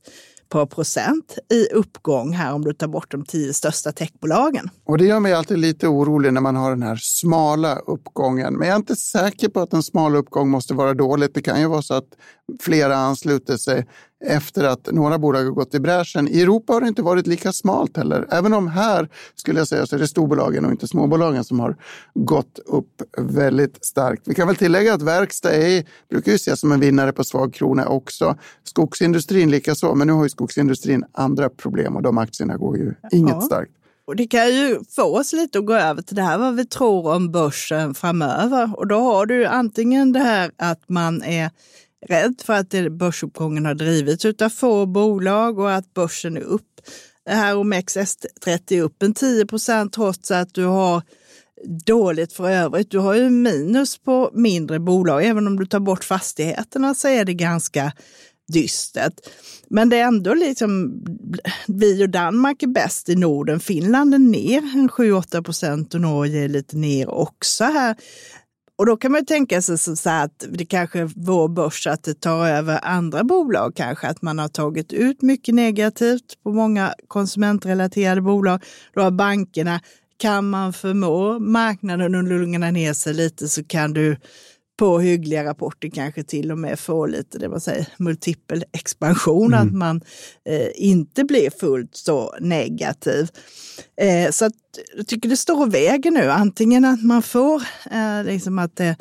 par 0.51 0.65
procent 0.65 1.37
i 1.53 1.65
uppgång 1.73 2.33
här 2.33 2.53
om 2.53 2.61
du 2.65 2.73
tar 2.73 2.87
bort 2.87 3.11
de 3.11 3.25
tio 3.25 3.53
största 3.53 3.91
techbolagen. 3.91 4.69
Och 4.85 4.97
det 4.97 5.05
gör 5.05 5.19
mig 5.19 5.33
alltid 5.33 5.57
lite 5.57 5.87
orolig 5.87 6.33
när 6.33 6.41
man 6.41 6.55
har 6.55 6.69
den 6.69 6.83
här 6.83 6.99
smala 7.01 7.75
uppgången. 7.75 8.53
Men 8.53 8.67
jag 8.67 8.75
är 8.75 8.79
inte 8.79 8.95
säker 8.95 9.49
på 9.49 9.59
att 9.59 9.73
en 9.73 9.83
smal 9.83 10.15
uppgång 10.15 10.49
måste 10.49 10.73
vara 10.73 10.93
dåligt. 10.93 11.33
Det 11.33 11.41
kan 11.41 11.59
ju 11.59 11.67
vara 11.67 11.81
så 11.81 11.93
att 11.93 12.07
flera 12.61 12.95
ansluter 12.95 13.57
sig 13.57 13.87
efter 14.25 14.63
att 14.63 14.91
några 14.91 15.19
bolag 15.19 15.43
har 15.43 15.51
gått 15.51 15.75
i 15.75 15.79
bräschen. 15.79 16.27
I 16.27 16.41
Europa 16.41 16.73
har 16.73 16.81
det 16.81 16.87
inte 16.87 17.01
varit 17.01 17.27
lika 17.27 17.53
smalt 17.53 17.97
heller. 17.97 18.27
Även 18.31 18.53
om 18.53 18.67
här 18.67 19.09
skulle 19.35 19.59
jag 19.59 19.67
säga 19.67 19.85
så 19.85 19.95
är 19.95 19.99
det 19.99 20.07
storbolagen 20.07 20.65
och 20.65 20.71
inte 20.71 20.87
småbolagen 20.87 21.43
som 21.43 21.59
har 21.59 21.75
gått 22.13 22.59
upp 22.65 23.01
väldigt 23.17 23.85
starkt. 23.85 24.27
Vi 24.27 24.33
kan 24.33 24.47
väl 24.47 24.55
tillägga 24.55 24.93
att 24.93 25.01
verkstad 25.01 25.51
är, 25.51 25.85
brukar 26.09 26.31
ju 26.31 26.35
ses 26.35 26.59
som 26.59 26.71
en 26.71 26.79
vinnare 26.79 27.11
på 27.11 27.23
svag 27.23 27.53
krona 27.53 27.87
också. 27.87 28.37
Skogsindustrin 28.63 29.51
likaså, 29.51 29.95
men 29.95 30.07
nu 30.07 30.13
har 30.13 30.23
ju 30.23 30.29
skogsindustrin 30.29 31.05
andra 31.11 31.49
problem 31.49 31.95
och 31.95 32.01
de 32.01 32.17
aktierna 32.17 32.57
går 32.57 32.77
ju 32.77 32.93
inget 33.11 33.35
ja. 33.35 33.41
starkt. 33.41 33.71
Och 34.07 34.15
det 34.15 34.27
kan 34.27 34.55
ju 34.55 34.79
få 34.89 35.19
oss 35.19 35.33
lite 35.33 35.59
att 35.59 35.65
gå 35.65 35.73
över 35.73 36.01
till 36.01 36.15
det 36.15 36.21
här 36.21 36.37
vad 36.37 36.55
vi 36.55 36.65
tror 36.65 37.13
om 37.15 37.31
börsen 37.31 37.93
framöver. 37.93 38.79
Och 38.79 38.87
då 38.87 38.99
har 38.99 39.25
du 39.25 39.45
antingen 39.45 40.11
det 40.11 40.19
här 40.19 40.51
att 40.57 40.89
man 40.89 41.23
är 41.23 41.51
rädd 42.07 42.41
för 42.45 42.53
att 42.53 42.91
börsuppgången 42.91 43.65
har 43.65 43.73
drivits 43.73 44.25
av 44.25 44.49
få 44.49 44.85
bolag 44.85 45.59
och 45.59 45.71
att 45.71 45.93
börsen 45.93 46.37
är 46.37 46.41
upp. 46.41 46.81
Det 47.25 47.31
här 47.31 47.55
OMXS30 47.55 48.73
är 48.73 48.81
upp 48.81 49.03
en 49.03 49.13
10 49.13 49.45
procent 49.45 49.93
trots 49.93 50.31
att 50.31 50.53
du 50.53 50.65
har 50.65 51.01
dåligt 51.85 52.33
för 52.33 52.49
övrigt. 52.49 52.91
Du 52.91 52.99
har 52.99 53.13
ju 53.13 53.29
minus 53.29 53.97
på 53.97 54.31
mindre 54.33 54.79
bolag. 54.79 55.25
Även 55.25 55.47
om 55.47 55.59
du 55.59 55.65
tar 55.65 55.79
bort 55.79 56.03
fastigheterna 56.03 56.95
så 56.95 57.07
är 57.07 57.25
det 57.25 57.33
ganska 57.33 57.91
dystert. 58.53 59.13
Men 59.69 59.89
det 59.89 59.97
är 59.97 60.07
ändå 60.07 60.33
liksom, 60.33 61.03
vi 61.67 62.05
och 62.05 62.09
Danmark 62.09 62.63
är 62.63 62.67
bäst 62.67 63.09
i 63.09 63.15
Norden. 63.15 63.59
Finland 63.59 64.13
är 64.13 64.19
ner 64.19 64.57
en 64.57 64.89
7-8 64.89 65.43
procent 65.43 65.93
och 65.93 66.01
Norge 66.01 66.43
är 66.43 66.49
lite 66.49 66.77
ner 66.77 67.09
också 67.09 67.63
här. 67.63 67.95
Och 68.81 68.87
då 68.87 68.97
kan 68.97 69.11
man 69.11 69.25
tänka 69.25 69.61
sig 69.61 69.77
så 69.77 70.09
att 70.09 70.45
det 70.49 70.65
kanske 70.65 70.99
är 70.99 71.11
vår 71.15 71.47
börs 71.47 71.87
att 71.87 72.03
det 72.03 72.13
tar 72.13 72.47
över 72.47 72.79
andra 72.83 73.23
bolag 73.23 73.75
kanske, 73.75 74.07
att 74.07 74.21
man 74.21 74.39
har 74.39 74.47
tagit 74.47 74.93
ut 74.93 75.21
mycket 75.21 75.55
negativt 75.55 76.43
på 76.43 76.51
många 76.51 76.93
konsumentrelaterade 77.07 78.21
bolag. 78.21 78.63
Då 78.93 79.01
har 79.01 79.11
bankerna, 79.11 79.79
kan 80.17 80.49
man 80.49 80.73
förmå 80.73 81.39
marknaden 81.39 82.15
att 82.15 82.27
lugna 82.27 82.71
ner 82.71 82.93
sig 82.93 83.13
lite 83.13 83.47
så 83.47 83.63
kan 83.63 83.93
du 83.93 84.17
på 84.81 84.99
hyggliga 84.99 85.43
rapporter 85.43 85.89
kanske 85.89 86.23
till 86.23 86.51
och 86.51 86.57
med 86.57 86.79
få 86.79 87.05
lite 87.05 87.39
det 87.39 87.49
man 87.49 87.61
säger, 87.61 87.87
multipel 87.97 88.63
expansion, 88.71 89.53
mm. 89.53 89.67
att 89.67 89.73
man 89.73 90.01
eh, 90.45 90.67
inte 90.75 91.23
blir 91.23 91.49
fullt 91.59 91.95
så 91.95 92.35
negativ. 92.39 93.27
Eh, 94.01 94.31
så 94.31 94.45
att, 94.45 94.53
jag 94.97 95.07
tycker 95.07 95.29
det 95.29 95.37
står 95.37 95.61
och 95.61 95.73
väger 95.73 96.11
nu, 96.11 96.31
antingen 96.31 96.85
att 96.85 97.03
man 97.03 97.21
får 97.21 97.63
eh, 97.91 98.23
liksom 98.23 98.59
att 98.59 98.75
det 98.75 98.95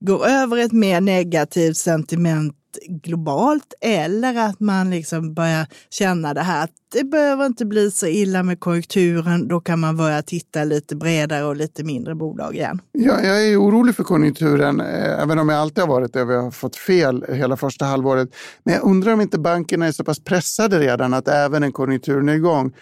går 0.00 0.26
över 0.26 0.56
ett 0.56 0.72
mer 0.72 1.00
negativt 1.00 1.76
sentiment 1.76 2.56
globalt 2.88 3.74
eller 3.80 4.34
att 4.34 4.60
man 4.60 4.90
liksom 4.90 5.34
börjar 5.34 5.66
känna 5.90 6.34
det 6.34 6.42
här 6.42 6.64
att 6.64 6.85
det 6.96 7.04
behöver 7.04 7.46
inte 7.46 7.64
bli 7.64 7.90
så 7.90 8.06
illa 8.06 8.42
med 8.42 8.60
konjunkturen. 8.60 9.48
Då 9.48 9.60
kan 9.60 9.80
man 9.80 9.96
börja 9.96 10.22
titta 10.22 10.64
lite 10.64 10.96
bredare 10.96 11.44
och 11.44 11.56
lite 11.56 11.84
mindre 11.84 12.14
bolag 12.14 12.54
igen. 12.54 12.80
Ja, 12.92 13.20
jag 13.22 13.48
är 13.48 13.60
orolig 13.60 13.94
för 13.94 14.04
konjunkturen, 14.04 14.80
eh, 14.80 15.22
även 15.22 15.38
om 15.38 15.48
jag 15.48 15.58
alltid 15.58 15.84
har 15.84 15.88
varit 15.88 16.12
det. 16.12 16.24
Vi 16.24 16.34
har 16.34 16.50
fått 16.50 16.76
fel 16.76 17.24
hela 17.28 17.56
första 17.56 17.84
halvåret. 17.84 18.28
Men 18.64 18.74
jag 18.74 18.84
undrar 18.84 19.12
om 19.12 19.20
inte 19.20 19.38
bankerna 19.38 19.86
är 19.86 19.92
så 19.92 20.04
pass 20.04 20.20
pressade 20.20 20.78
redan 20.78 21.14
att 21.14 21.28
även 21.28 21.62
en 21.62 21.72
konjunkturnedgång, 21.72 22.72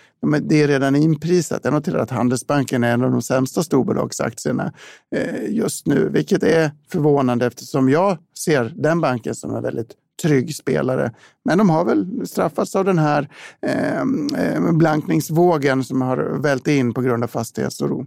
det 0.43 0.63
är 0.63 0.69
redan 0.69 0.97
inprisat. 0.97 1.61
Jag 1.65 1.73
noterar 1.73 1.99
att 1.99 2.11
Handelsbanken 2.11 2.85
är 2.85 2.93
en 2.93 3.05
av 3.05 3.11
de 3.11 3.23
sämsta 3.23 3.63
storbolagsaktierna 3.63 4.73
eh, 5.17 5.51
just 5.51 5.87
nu, 5.87 6.09
vilket 6.09 6.43
är 6.43 6.71
förvånande 6.93 7.47
eftersom 7.47 7.89
jag 7.89 8.19
ser 8.39 8.73
den 8.77 9.01
banken 9.01 9.35
som 9.35 9.55
en 9.55 9.63
väldigt 9.63 9.91
trygg 10.23 10.57
spelare. 10.57 11.13
Men 11.45 11.59
de 11.59 11.71
har 11.71 11.85
väl 11.85 12.27
straffats 12.27 12.77
av 12.77 12.85
den 12.85 12.99
här 12.99 13.29
ehm, 13.67 14.29
eh, 14.35 14.73
blankningsvågen 14.73 15.85
som 15.85 16.03
har 16.03 16.43
vält 16.43 16.69
in 16.69 16.95
på 16.95 17.01
grund 17.01 17.25
av 17.25 17.29
fastighetsoro. 17.29 18.07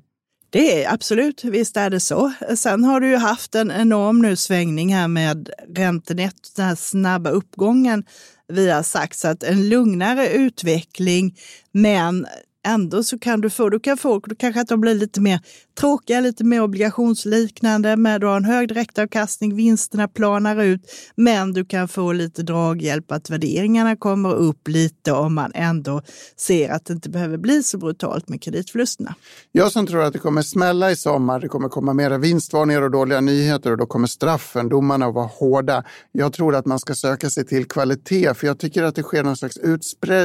Det 0.49 0.83
är 0.83 0.93
absolut, 0.93 1.43
visst 1.43 1.77
är 1.77 1.89
det 1.89 1.99
så. 1.99 2.31
Sen 2.55 2.83
har 2.83 2.99
du 2.99 3.09
ju 3.09 3.17
haft 3.17 3.55
en 3.55 3.71
enorm 3.71 4.19
nu 4.19 4.35
svängning 4.35 4.93
här 4.93 5.07
med 5.07 5.49
räntenettot, 5.75 6.55
den 6.55 6.65
här 6.65 6.75
snabba 6.75 7.29
uppgången 7.29 8.03
vi 8.47 8.69
har 8.69 8.83
sagt. 8.83 9.17
Så 9.17 9.27
att 9.27 9.43
en 9.43 9.69
lugnare 9.69 10.29
utveckling, 10.29 11.37
men 11.71 12.27
ändå 12.67 13.03
så 13.03 13.19
kan 13.19 13.41
du 13.41 13.49
få, 13.49 13.69
du 13.69 13.79
kan 13.79 13.97
få, 13.97 14.19
du 14.19 14.35
kanske 14.35 14.61
att 14.61 14.67
de 14.67 14.81
blir 14.81 14.95
lite 14.95 15.21
mer 15.21 15.39
tråkiga, 15.79 16.19
lite 16.19 16.43
mer 16.43 16.61
obligationsliknande, 16.61 17.97
med 17.97 18.21
du 18.21 18.27
har 18.27 18.37
en 18.37 18.45
hög 18.45 18.67
direktavkastning, 18.67 19.55
vinsterna 19.55 20.07
planar 20.07 20.63
ut, 20.63 20.81
men 21.15 21.53
du 21.53 21.65
kan 21.65 21.87
få 21.87 22.11
lite 22.11 22.43
draghjälp 22.43 23.11
att 23.11 23.29
värderingarna 23.29 23.95
kommer 23.95 24.33
upp 24.33 24.67
lite 24.67 25.11
om 25.11 25.35
man 25.35 25.51
ändå 25.55 26.01
ser 26.37 26.69
att 26.69 26.85
det 26.85 26.93
inte 26.93 27.09
behöver 27.09 27.37
bli 27.37 27.63
så 27.63 27.77
brutalt 27.77 28.29
med 28.29 28.41
kreditförlusterna. 28.41 29.15
Jag 29.51 29.71
som 29.71 29.87
tror 29.87 30.03
att 30.03 30.13
det 30.13 30.19
kommer 30.19 30.41
smälla 30.41 30.91
i 30.91 30.95
sommar, 30.95 31.39
det 31.39 31.47
kommer 31.47 31.69
komma 31.69 31.93
mera 31.93 32.17
vinstvarningar 32.17 32.81
och 32.81 32.91
dåliga 32.91 33.21
nyheter 33.21 33.71
och 33.71 33.77
då 33.77 33.85
kommer 33.85 34.07
straffen, 34.07 34.69
domarna 34.69 35.05
att 35.05 35.13
vara 35.13 35.27
hårda. 35.27 35.83
Jag 36.11 36.33
tror 36.33 36.55
att 36.55 36.65
man 36.65 36.79
ska 36.79 36.95
söka 36.95 37.29
sig 37.29 37.45
till 37.45 37.65
kvalitet, 37.65 38.33
för 38.33 38.47
jag 38.47 38.59
tycker 38.59 38.83
att 38.83 38.95
det 38.95 39.03
sker 39.03 39.23
någon 39.23 39.37
slags 39.37 39.57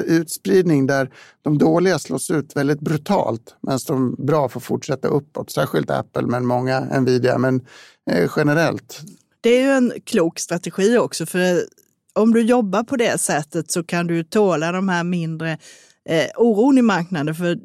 utspridning 0.06 0.86
där 0.86 1.10
de 1.42 1.58
dåliga 1.58 1.98
slås 1.98 2.30
ut 2.30 2.56
väldigt 2.56 2.80
brutalt 2.80 3.56
medan 3.60 3.78
de 3.86 4.14
bra 4.18 4.48
får 4.48 4.60
fortsätta 4.60 5.08
uppåt. 5.42 5.52
Särskilt 5.52 5.90
Apple, 5.90 6.22
men 6.22 6.46
många 6.46 6.80
Nvidia, 6.80 7.38
men 7.38 7.60
eh, 8.10 8.30
generellt. 8.36 9.00
Det 9.40 9.50
är 9.50 9.62
ju 9.62 9.70
en 9.70 9.92
klok 10.04 10.38
strategi 10.38 10.98
också, 10.98 11.26
för 11.26 11.62
om 12.14 12.32
du 12.32 12.42
jobbar 12.42 12.82
på 12.82 12.96
det 12.96 13.20
sättet 13.20 13.70
så 13.70 13.84
kan 13.84 14.06
du 14.06 14.24
tåla 14.24 14.72
de 14.72 14.88
här 14.88 15.04
mindre 15.04 15.58
eh, 16.08 16.26
oron 16.36 16.78
i 16.78 16.82
marknaden. 16.82 17.34
För 17.34 17.58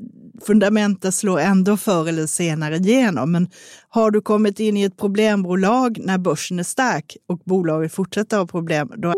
fundamenten 0.46 1.12
slår 1.12 1.40
ändå 1.40 1.78
förr 1.78 2.08
eller 2.08 2.28
senare 2.28 2.76
igenom. 2.76 3.32
Men 3.32 3.50
har 3.90 4.12
du 4.12 4.22
kommit 4.22 4.60
in 4.60 4.78
i 4.78 4.84
ett 4.84 4.98
problembolag 4.98 5.98
när 6.00 6.18
börsen 6.18 6.60
är 6.60 6.64
stark 6.64 7.18
och 7.28 7.40
bolaget 7.46 7.94
fortsätter 7.94 8.38
ha 8.38 8.46
problem, 8.46 8.92
då 8.98 9.14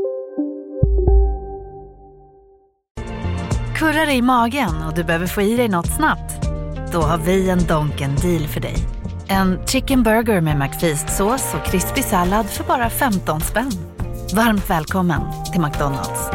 Kurrar 3.80 4.10
i 4.10 4.22
magen 4.22 4.84
och 4.88 4.96
du 4.96 5.04
behöver 5.04 5.28
få 5.28 5.42
i 5.42 5.58
dig 5.58 5.68
något 5.70 5.96
snabbt? 5.96 6.49
Då 6.92 7.02
har 7.02 7.18
vi 7.18 7.50
en 7.50 7.68
Donken 7.68 8.16
deal 8.16 8.48
för 8.48 8.60
dig. 8.60 8.76
En 9.28 9.68
chicken 9.68 10.04
burger 10.04 10.42
med 10.42 10.58
McFeast-sås 10.58 11.54
och 11.54 11.66
krispig 11.66 12.04
sallad 12.04 12.46
för 12.46 12.64
bara 12.64 12.90
15 12.90 13.42
spänn. 13.42 13.72
Varmt 14.34 14.70
välkommen 14.70 15.22
till 15.52 15.62
McDonalds. 15.62 16.30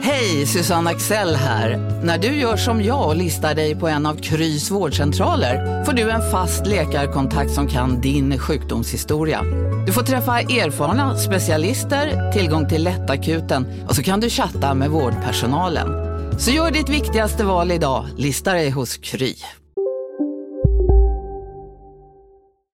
Hej, 0.00 0.46
Susanne 0.46 0.90
Axel 0.90 1.36
här. 1.36 1.76
När 2.04 2.18
du 2.18 2.28
gör 2.28 2.56
som 2.56 2.82
jag 2.82 3.06
och 3.06 3.16
listar 3.16 3.54
dig 3.54 3.76
på 3.76 3.88
en 3.88 4.06
av 4.06 4.14
Krys 4.14 4.70
vårdcentraler 4.70 5.84
får 5.84 5.92
du 5.92 6.10
en 6.10 6.30
fast 6.30 6.66
läkarkontakt 6.66 7.50
som 7.50 7.68
kan 7.68 8.00
din 8.00 8.38
sjukdomshistoria. 8.38 9.42
Du 9.86 9.92
får 9.92 10.02
träffa 10.02 10.40
erfarna 10.40 11.16
specialister, 11.16 12.32
tillgång 12.32 12.68
till 12.68 12.84
lättakuten 12.84 13.66
och 13.88 13.96
så 13.96 14.02
kan 14.02 14.20
du 14.20 14.30
chatta 14.30 14.74
med 14.74 14.90
vårdpersonalen. 14.90 16.11
Så 16.38 16.50
gör 16.50 16.70
ditt 16.70 16.88
viktigaste 16.88 17.44
val 17.44 17.70
idag, 17.72 18.06
lista 18.16 18.52
dig 18.52 18.70
hos 18.70 18.96
Kry. 18.96 19.34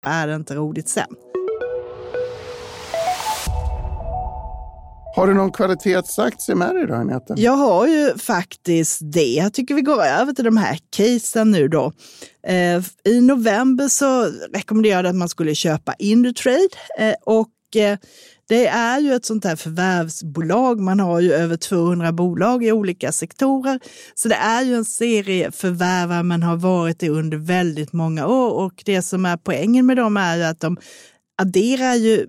Är 0.07 0.27
det 0.27 0.35
inte 0.35 0.55
roligt 0.55 0.89
sen? 0.89 1.07
Har 5.17 5.27
du 5.27 5.35
någon 5.35 5.53
kvalitetsaktie 5.53 6.55
med 6.55 6.75
dig 6.75 6.87
då, 6.87 6.95
Agneta? 6.95 7.35
Jag 7.37 7.53
har 7.53 7.87
ju 7.87 8.19
faktiskt 8.19 9.01
det. 9.03 9.35
Jag 9.35 9.53
tycker 9.55 9.75
vi 9.75 9.81
går 9.83 10.03
över 10.03 10.33
till 10.33 10.45
de 10.45 10.57
här 10.57 10.79
casen 10.97 11.51
nu 11.51 11.69
då. 11.69 11.93
Eh, 12.47 12.83
I 13.05 13.21
november 13.21 13.89
så 13.89 14.25
rekommenderade 14.55 15.09
jag 15.09 15.13
att 15.13 15.19
man 15.19 15.29
skulle 15.29 15.55
köpa 15.55 15.95
Indutrade 15.99 16.69
eh, 16.99 17.15
och 17.27 17.77
eh, 17.77 17.99
det 18.49 18.67
är 18.67 19.01
ju 19.01 19.15
ett 19.15 19.25
sånt 19.25 19.45
här 19.45 19.57
förvärvsbolag. 19.57 20.81
Man 20.81 21.01
har 21.01 21.21
ju 21.21 21.33
över 21.33 21.57
200 21.57 22.13
bolag 22.13 22.65
i 22.65 22.73
olika 22.73 23.13
sektorer. 23.13 23.81
Så 24.15 24.29
det 24.29 24.35
är 24.35 24.63
ju 24.63 24.75
en 24.75 24.85
serie 24.85 25.53
förvärvar 25.53 26.23
man 26.23 26.43
har 26.43 26.57
varit 26.57 26.99
det 26.99 27.09
under 27.09 27.37
väldigt 27.37 27.93
många 27.93 28.27
år. 28.27 28.51
Och 28.51 28.83
det 28.85 29.03
som 29.03 29.25
är 29.25 29.37
poängen 29.37 29.87
med 29.87 29.97
dem 29.97 30.17
är 30.17 30.37
ju 30.37 30.43
att 30.43 30.61
de 30.61 30.77
adderar 31.43 31.95
ju 31.95 32.27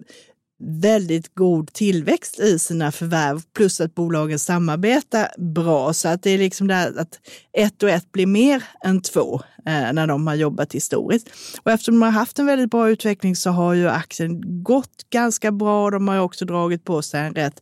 väldigt 0.60 1.36
god 1.36 1.74
tillväxt 1.74 2.40
i 2.40 2.60
sina 2.60 2.92
förvärv 2.92 3.42
plus 3.56 3.82
att 3.82 3.96
bolagen 3.96 4.40
samarbetar 4.40 5.28
bra. 5.38 5.94
Så 5.94 6.08
att 6.08 6.24
det 6.24 6.32
är 6.32 6.38
liksom 6.38 6.68
det 6.68 6.74
här 6.74 7.00
att 7.00 7.20
ett 7.54 7.84
och 7.84 7.90
ett 7.90 8.12
blir 8.12 8.28
mer 8.28 8.64
än 8.84 9.02
två 9.02 9.42
eh, 9.66 9.94
när 9.94 10.08
de 10.08 10.28
har 10.28 10.36
jobbat 10.36 10.74
historiskt. 10.76 11.30
Och 11.64 11.72
eftersom 11.72 11.96
de 11.96 12.02
har 12.02 12.12
haft 12.12 12.40
en 12.40 12.46
väldigt 12.46 12.72
bra 12.72 12.90
utveckling 12.90 13.36
så 13.36 13.50
har 13.50 13.74
ju 13.74 13.90
aktien 13.90 14.64
gått 14.64 15.10
ganska 15.10 15.52
bra. 15.52 15.90
De 15.90 16.08
har 16.08 16.20
också 16.20 16.46
dragit 16.46 16.84
på 16.84 17.02
sig 17.02 17.22
en 17.22 17.34
rätt 17.34 17.62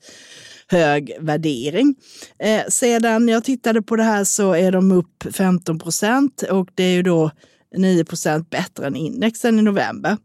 hög 0.68 1.18
värdering. 1.20 1.96
Eh, 2.40 2.62
sedan 2.70 3.28
jag 3.28 3.44
tittade 3.44 3.82
på 3.82 3.96
det 3.96 4.04
här 4.04 4.24
så 4.24 4.54
är 4.54 4.72
de 4.72 4.92
upp 4.92 5.24
15 5.34 5.80
procent 5.80 6.42
och 6.42 6.70
det 6.76 6.84
är 6.84 6.94
ju 6.94 7.04
då 7.04 7.32
9 7.76 8.06
procent 8.06 8.50
bättre 8.50 8.88
än 8.88 8.96
indexen 8.96 9.60
i 9.60 9.62
november. 9.62 10.18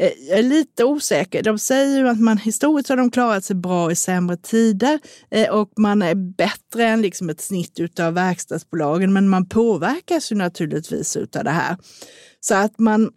Eh, 0.00 0.12
jag 0.28 0.38
är 0.38 0.42
lite 0.42 0.84
osäker. 0.84 1.42
De 1.42 1.58
säger 1.58 1.98
ju 1.98 2.08
att 2.08 2.20
man 2.20 2.38
historiskt 2.38 2.88
har 2.88 2.96
de 2.96 3.10
klarat 3.10 3.44
sig 3.44 3.56
bra 3.56 3.92
i 3.92 3.96
sämre 3.96 4.36
tider 4.36 4.98
eh, 5.30 5.48
och 5.48 5.72
man 5.76 6.02
är 6.02 6.14
bättre 6.14 6.86
än 6.86 7.02
liksom 7.02 7.30
ett 7.30 7.40
snitt 7.40 8.00
av 8.00 8.14
verkstadsbolagen, 8.14 9.12
men 9.12 9.28
man 9.28 9.48
påverkas 9.48 10.32
ju 10.32 10.36
naturligtvis 10.36 11.16
av 11.16 11.44
det 11.44 11.50
här. 11.50 11.76
Så 12.40 12.54
att 12.54 12.78
man 12.78 13.10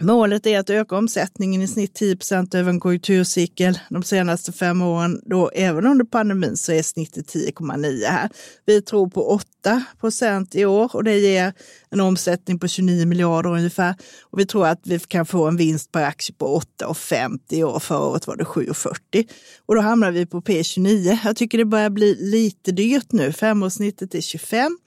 Målet 0.00 0.46
är 0.46 0.58
att 0.58 0.70
öka 0.70 0.96
omsättningen 0.96 1.62
i 1.62 1.68
snitt 1.68 1.94
10 1.94 2.16
procent 2.16 2.54
över 2.54 2.70
en 2.70 2.80
konjunkturcykel 2.80 3.78
de 3.90 4.02
senaste 4.02 4.52
fem 4.52 4.82
åren. 4.82 5.20
Då, 5.24 5.50
även 5.54 5.86
under 5.86 6.04
pandemin 6.04 6.56
så 6.56 6.72
är 6.72 6.82
snittet 6.82 7.34
10,9 7.34 8.06
här. 8.06 8.30
Vi 8.66 8.82
tror 8.82 9.10
på 9.10 9.30
8 9.30 9.84
procent 10.00 10.54
i 10.54 10.64
år 10.64 10.96
och 10.96 11.04
det 11.04 11.18
ger 11.18 11.52
en 11.90 12.00
omsättning 12.00 12.58
på 12.58 12.68
29 12.68 13.06
miljarder 13.06 13.50
ungefär. 13.50 13.94
Och 14.22 14.38
vi 14.38 14.46
tror 14.46 14.66
att 14.66 14.80
vi 14.84 14.98
kan 14.98 15.26
få 15.26 15.46
en 15.46 15.56
vinst 15.56 15.92
per 15.92 16.04
aktie 16.04 16.34
på 16.38 16.60
8,50 16.82 17.38
i 17.50 17.64
år. 17.64 17.80
Förra 17.80 18.06
året 18.06 18.26
var 18.26 18.36
det 18.36 18.44
7,40 18.44 19.28
och 19.66 19.74
då 19.74 19.80
hamnar 19.80 20.10
vi 20.10 20.26
på 20.26 20.40
P29. 20.40 21.18
Jag 21.24 21.36
tycker 21.36 21.58
det 21.58 21.64
börjar 21.64 21.90
bli 21.90 22.16
lite 22.20 22.72
dyrt 22.72 23.12
nu. 23.12 23.32
Femårssnittet 23.32 24.14
är 24.14 24.20
25. 24.20 24.78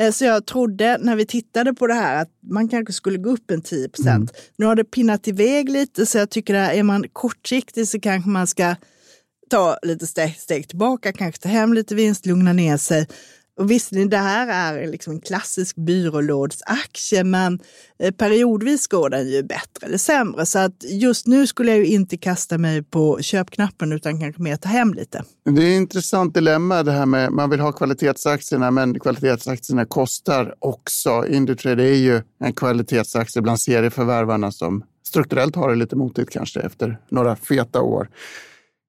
Eh, 0.00 0.12
så 0.12 0.24
jag 0.24 0.46
trodde 0.46 0.98
när 1.00 1.16
vi 1.16 1.26
tittade 1.26 1.74
på 1.74 1.86
det 1.86 1.94
här 1.94 2.22
att 2.22 2.30
man 2.50 2.68
kanske 2.68 2.92
skulle 2.92 3.18
gå 3.18 3.30
upp 3.30 3.50
en 3.50 3.62
10 3.62 3.88
procent. 3.88 4.30
Mm. 4.30 4.42
Nu 4.56 4.66
har 4.66 4.76
det 4.76 4.84
pinnat 4.84 5.28
iväg 5.28 5.68
lite 5.68 6.06
så 6.06 6.18
jag 6.18 6.30
tycker 6.30 6.54
att 6.54 6.72
är 6.72 6.82
man 6.82 7.04
kortsiktig 7.12 7.88
så 7.88 8.00
kanske 8.00 8.30
man 8.30 8.46
ska 8.46 8.74
ta 9.50 9.78
lite 9.82 10.06
steg, 10.06 10.36
steg 10.38 10.68
tillbaka, 10.68 11.12
kanske 11.12 11.42
ta 11.42 11.48
hem 11.48 11.74
lite 11.74 11.94
vinst, 11.94 12.26
lugna 12.26 12.52
ner 12.52 12.76
sig 12.76 13.06
och 13.58 13.70
visserligen, 13.70 14.10
det 14.10 14.16
här 14.16 14.48
är 14.48 14.86
liksom 14.86 15.12
en 15.12 15.20
klassisk 15.20 15.76
byrålådsaktie, 15.76 17.24
men 17.24 17.58
eh, 17.98 18.10
periodvis 18.10 18.86
går 18.86 19.10
den 19.10 19.28
ju 19.28 19.42
bättre 19.42 19.86
eller 19.86 19.98
sämre. 19.98 20.46
Så 20.46 20.58
att 20.58 20.84
just 20.84 21.26
nu 21.26 21.46
skulle 21.46 21.70
jag 21.70 21.78
ju 21.78 21.86
inte 21.86 22.16
kasta 22.16 22.58
mig 22.58 22.82
på 22.82 23.18
köpknappen 23.20 23.92
utan 23.92 24.20
kanske 24.20 24.42
mer 24.42 24.56
ta 24.56 24.68
hem 24.68 24.94
lite. 24.94 25.24
Det 25.44 25.62
är 25.62 25.70
ett 25.70 25.80
intressant 25.80 26.34
dilemma 26.34 26.82
det 26.82 26.92
här 26.92 27.06
med 27.06 27.32
man 27.32 27.50
vill 27.50 27.60
ha 27.60 27.72
kvalitetsaktierna, 27.72 28.70
men 28.70 29.00
kvalitetsaktierna 29.00 29.84
kostar 29.84 30.54
också. 30.58 31.26
Indutrade 31.28 31.82
är 31.82 31.96
ju 31.96 32.22
en 32.40 32.52
kvalitetsaktie 32.52 33.42
bland 33.42 33.60
serieförvärvarna 33.60 34.52
som 34.52 34.84
strukturellt 35.06 35.56
har 35.56 35.70
det 35.70 35.76
lite 35.76 35.96
motigt 35.96 36.30
kanske 36.30 36.60
efter 36.60 36.98
några 37.10 37.36
feta 37.36 37.80
år. 37.80 38.08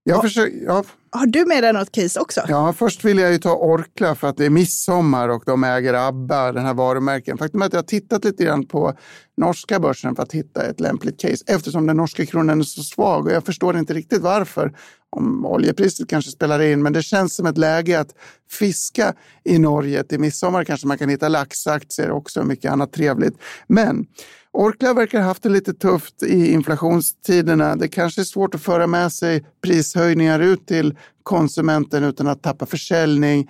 Jag 0.03 0.21
försöker, 0.21 0.65
ja. 0.65 0.83
Har 1.11 1.25
du 1.25 1.45
med 1.45 1.63
dig 1.63 1.73
något 1.73 1.91
case 1.91 2.19
också? 2.19 2.41
Ja, 2.47 2.73
först 2.73 3.05
vill 3.05 3.17
jag 3.17 3.31
ju 3.31 3.37
ta 3.37 3.55
Orkla 3.55 4.15
för 4.15 4.27
att 4.27 4.37
det 4.37 4.45
är 4.45 4.49
midsommar 4.49 5.29
och 5.29 5.43
de 5.45 5.63
äger 5.63 5.93
ABBA, 5.93 6.51
den 6.51 6.65
här 6.65 6.73
varumärken. 6.73 7.37
Faktum 7.37 7.61
är 7.61 7.65
att 7.65 7.73
jag 7.73 7.77
har 7.77 7.83
tittat 7.83 8.25
lite 8.25 8.43
grann 8.43 8.65
på 8.65 8.93
norska 9.37 9.79
börsen 9.79 10.15
för 10.15 10.23
att 10.23 10.31
hitta 10.31 10.63
ett 10.63 10.79
lämpligt 10.79 11.19
case 11.19 11.43
eftersom 11.47 11.87
den 11.87 11.97
norska 11.97 12.25
kronan 12.25 12.59
är 12.59 12.63
så 12.63 12.83
svag 12.83 13.25
och 13.25 13.31
jag 13.31 13.45
förstår 13.45 13.77
inte 13.77 13.93
riktigt 13.93 14.21
varför. 14.21 14.75
Om 15.11 15.45
oljepriset 15.45 16.09
kanske 16.09 16.31
spelar 16.31 16.59
in, 16.59 16.83
men 16.83 16.93
det 16.93 17.03
känns 17.03 17.35
som 17.35 17.45
ett 17.45 17.57
läge 17.57 17.99
att 17.99 18.15
fiska 18.51 19.13
i 19.43 19.59
Norge 19.59 20.03
till 20.03 20.19
midsommar. 20.19 20.63
Kanske 20.63 20.87
man 20.87 20.97
kan 20.97 21.09
hitta 21.09 21.27
laxaktier 21.27 22.11
också 22.11 22.39
och 22.39 22.47
mycket 22.47 22.71
annat 22.71 22.93
trevligt. 22.93 23.37
Men 23.67 24.05
Orkla 24.53 24.93
verkar 24.93 25.19
ha 25.19 25.25
haft 25.25 25.43
det 25.43 25.49
lite 25.49 25.73
tufft 25.73 26.23
i 26.23 26.51
inflationstiderna. 26.51 27.75
Det 27.75 27.87
kanske 27.87 28.21
är 28.21 28.25
svårt 28.25 28.55
att 28.55 28.61
föra 28.61 28.87
med 28.87 29.11
sig 29.11 29.45
prishöjningar 29.61 30.39
ut 30.39 30.67
till 30.67 30.97
konsumenten 31.23 32.03
utan 32.03 32.27
att 32.27 32.43
tappa 32.43 32.65
försäljning. 32.65 33.49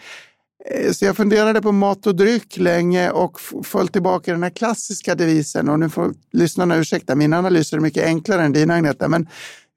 Eh, 0.66 0.92
så 0.92 1.06
jag 1.06 1.18
funderade 1.18 1.62
på 1.62 1.72
mat 1.72 2.08
och 2.08 2.16
dryck 2.16 2.58
länge 2.58 3.12
och 3.12 3.40
föll 3.64 3.88
tillbaka 3.88 4.32
den 4.32 4.44
här 4.44 4.50
klassiska 4.50 5.16
devisen. 5.16 5.70
Och 5.70 5.80
nu 5.80 5.90
får 5.90 6.14
lyssnarna 6.32 6.78
ursäkta, 6.78 7.16
mina 7.16 7.38
analyser 7.38 7.78
är 7.78 7.82
mycket 7.82 8.06
enklare 8.06 8.44
än 8.44 8.54
dina 8.54 8.74
Agneta, 8.74 9.08
men 9.08 9.28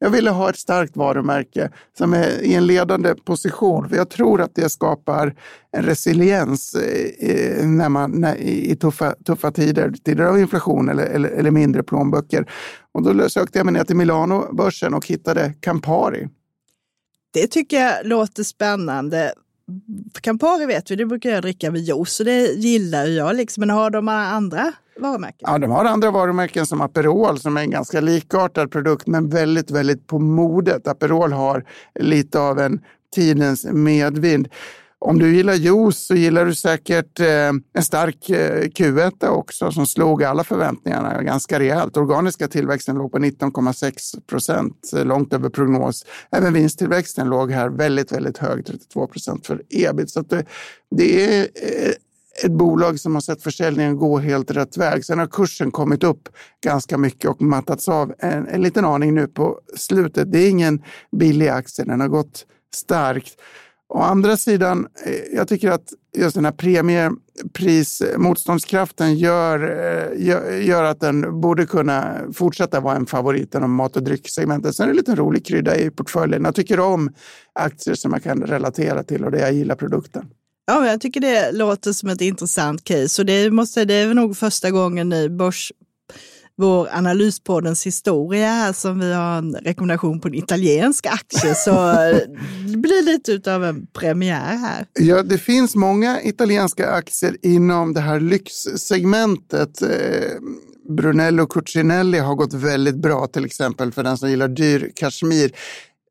jag 0.02 0.10
ville 0.10 0.30
ha 0.30 0.50
ett 0.50 0.58
starkt 0.58 0.96
varumärke 0.96 1.70
som 1.98 2.14
är 2.14 2.42
i 2.42 2.54
en 2.54 2.66
ledande 2.66 3.14
position. 3.14 3.88
För 3.88 3.96
jag 3.96 4.10
tror 4.10 4.40
att 4.40 4.54
det 4.54 4.68
skapar 4.68 5.34
en 5.72 5.82
resiliens 5.82 6.74
eh, 6.74 7.30
eh, 7.30 7.66
när 7.66 7.88
man, 7.88 8.10
när, 8.10 8.36
i 8.36 8.76
tuffa, 8.76 9.14
tuffa 9.26 9.50
tider, 9.50 9.92
tider 10.04 10.24
av 10.24 10.38
inflation 10.38 10.88
eller, 10.88 11.04
eller, 11.06 11.28
eller 11.28 11.50
mindre 11.50 11.82
plånböcker. 11.82 12.50
Och 12.92 13.02
då 13.02 13.28
sökte 13.28 13.58
jag 13.58 13.64
mig 13.64 13.74
ner 13.74 13.84
till 13.84 13.96
Milano-börsen 13.96 14.94
och 14.94 15.06
hittade 15.06 15.54
Campari. 15.60 16.28
Det 17.32 17.46
tycker 17.46 17.80
jag 17.80 18.06
låter 18.06 18.42
spännande. 18.42 19.32
Campari 20.20 20.66
vet 20.66 20.90
vi, 20.90 20.96
det 20.96 21.06
brukar 21.06 21.30
jag 21.30 21.42
dricka 21.42 21.70
med 21.70 21.80
juice 21.80 22.20
och 22.20 22.26
det 22.26 22.40
gillar 22.40 23.06
jag. 23.06 23.36
Liksom. 23.36 23.60
Men 23.60 23.70
har 23.70 23.90
de 23.90 24.08
andra 24.08 24.72
varumärken? 24.96 25.38
Ja, 25.40 25.58
de 25.58 25.70
har 25.70 25.84
andra 25.84 26.10
varumärken 26.10 26.66
som 26.66 26.80
Aperol 26.80 27.38
som 27.38 27.56
är 27.56 27.60
en 27.60 27.70
ganska 27.70 28.00
likartad 28.00 28.70
produkt 28.70 29.06
men 29.06 29.28
väldigt, 29.28 29.70
väldigt 29.70 30.06
på 30.06 30.18
modet. 30.18 30.88
Aperol 30.88 31.32
har 31.32 31.64
lite 32.00 32.40
av 32.40 32.58
en 32.58 32.80
tidens 33.14 33.64
medvind. 33.64 34.48
Om 35.04 35.18
du 35.18 35.36
gillar 35.36 35.54
juice 35.54 36.06
så 36.06 36.14
gillar 36.14 36.44
du 36.44 36.54
säkert 36.54 37.20
eh, 37.20 37.48
en 37.72 37.82
stark 37.82 38.30
eh, 38.30 38.62
Q1 38.62 39.26
också 39.26 39.72
som 39.72 39.86
slog 39.86 40.24
alla 40.24 40.44
förväntningarna 40.44 41.22
ganska 41.22 41.58
rejält. 41.58 41.96
Organiska 41.96 42.48
tillväxten 42.48 42.96
låg 42.96 43.12
på 43.12 43.18
19,6 43.18 44.20
procent, 44.26 44.90
eh, 44.96 45.04
långt 45.04 45.32
över 45.32 45.48
prognos. 45.48 46.06
Även 46.30 46.52
vinsttillväxten 46.52 47.28
låg 47.28 47.50
här 47.50 47.68
väldigt, 47.68 48.12
väldigt 48.12 48.38
hög, 48.38 48.66
32 48.66 49.06
procent 49.06 49.46
för 49.46 49.62
ebit. 49.70 50.10
Så 50.10 50.20
det, 50.20 50.44
det 50.90 51.36
är 51.36 51.40
eh, 51.40 51.92
ett 52.44 52.52
bolag 52.52 53.00
som 53.00 53.14
har 53.14 53.20
sett 53.20 53.42
försäljningen 53.42 53.96
gå 53.96 54.18
helt 54.18 54.50
rätt 54.50 54.76
väg. 54.76 55.04
Sen 55.04 55.18
har 55.18 55.26
kursen 55.26 55.70
kommit 55.70 56.04
upp 56.04 56.28
ganska 56.64 56.98
mycket 56.98 57.30
och 57.30 57.42
mattats 57.42 57.88
av 57.88 58.14
en, 58.18 58.48
en 58.48 58.62
liten 58.62 58.84
aning 58.84 59.14
nu 59.14 59.26
på 59.26 59.60
slutet. 59.76 60.32
Det 60.32 60.38
är 60.38 60.50
ingen 60.50 60.82
billig 61.16 61.48
aktie, 61.48 61.84
den 61.84 62.00
har 62.00 62.08
gått 62.08 62.46
starkt. 62.74 63.34
Å 63.88 63.98
andra 63.98 64.36
sidan, 64.36 64.86
eh, 65.06 65.36
jag 65.36 65.48
tycker 65.48 65.70
att 65.70 65.92
just 66.16 66.34
den 66.34 66.44
här 66.44 66.52
premieprismotståndskraften 66.52 69.14
gör, 69.14 69.60
eh, 69.60 70.08
gör, 70.26 70.52
gör, 70.52 70.84
att 70.84 71.00
den 71.00 71.40
borde 71.40 71.66
kunna 71.66 72.16
fortsätta 72.34 72.80
vara 72.80 72.96
en 72.96 73.06
favorit 73.06 73.54
inom 73.54 73.74
mat 73.74 73.96
och 73.96 74.02
drycksegmentet. 74.02 74.74
Sen 74.74 74.84
är 74.84 74.86
det 74.86 74.92
en 74.92 74.96
liten 74.96 75.16
rolig 75.16 75.46
krydda 75.46 75.76
i 75.76 75.90
portföljen. 75.90 76.44
Jag 76.44 76.54
tycker 76.54 76.80
om 76.80 77.10
aktier 77.52 77.94
som 77.94 78.12
jag 78.12 78.22
kan 78.22 78.42
relatera 78.42 79.02
till 79.02 79.24
och 79.24 79.30
det 79.30 79.40
jag 79.40 79.52
gillar 79.52 79.74
produkten. 79.74 80.26
Ja, 80.72 80.86
jag 80.86 81.00
tycker 81.00 81.20
det 81.20 81.52
låter 81.52 81.92
som 81.92 82.08
ett 82.08 82.20
intressant 82.20 82.84
case 82.84 83.22
och 83.22 83.26
det, 83.26 83.50
måste, 83.50 83.84
det 83.84 83.94
är 83.94 84.14
nog 84.14 84.36
första 84.36 84.70
gången 84.70 85.12
i 85.12 85.28
börs 85.28 85.72
vår 86.56 86.88
analyspoddens 86.92 87.86
historia 87.86 88.48
här 88.48 88.72
som 88.72 88.98
vi 88.98 89.12
har 89.12 89.38
en 89.38 89.54
rekommendation 89.54 90.20
på 90.20 90.28
en 90.28 90.34
italiensk 90.34 91.06
aktie. 91.06 91.54
Så 91.64 91.70
det 92.70 92.76
blir 92.76 93.02
lite 93.02 93.54
av 93.54 93.64
en 93.64 93.86
premiär 93.86 94.56
här. 94.56 94.86
Ja, 94.92 95.22
det 95.22 95.38
finns 95.38 95.74
många 95.74 96.22
italienska 96.22 96.90
aktier 96.90 97.36
inom 97.42 97.94
det 97.94 98.00
här 98.00 98.20
lyxsegmentet. 98.20 99.82
Eh, 99.82 99.88
Brunello 100.88 101.46
Cucinelli 101.46 102.18
har 102.18 102.34
gått 102.34 102.54
väldigt 102.54 102.96
bra 102.96 103.26
till 103.26 103.44
exempel 103.44 103.92
för 103.92 104.02
den 104.02 104.18
som 104.18 104.30
gillar 104.30 104.48
dyr 104.48 104.92
kashmir. 104.96 105.52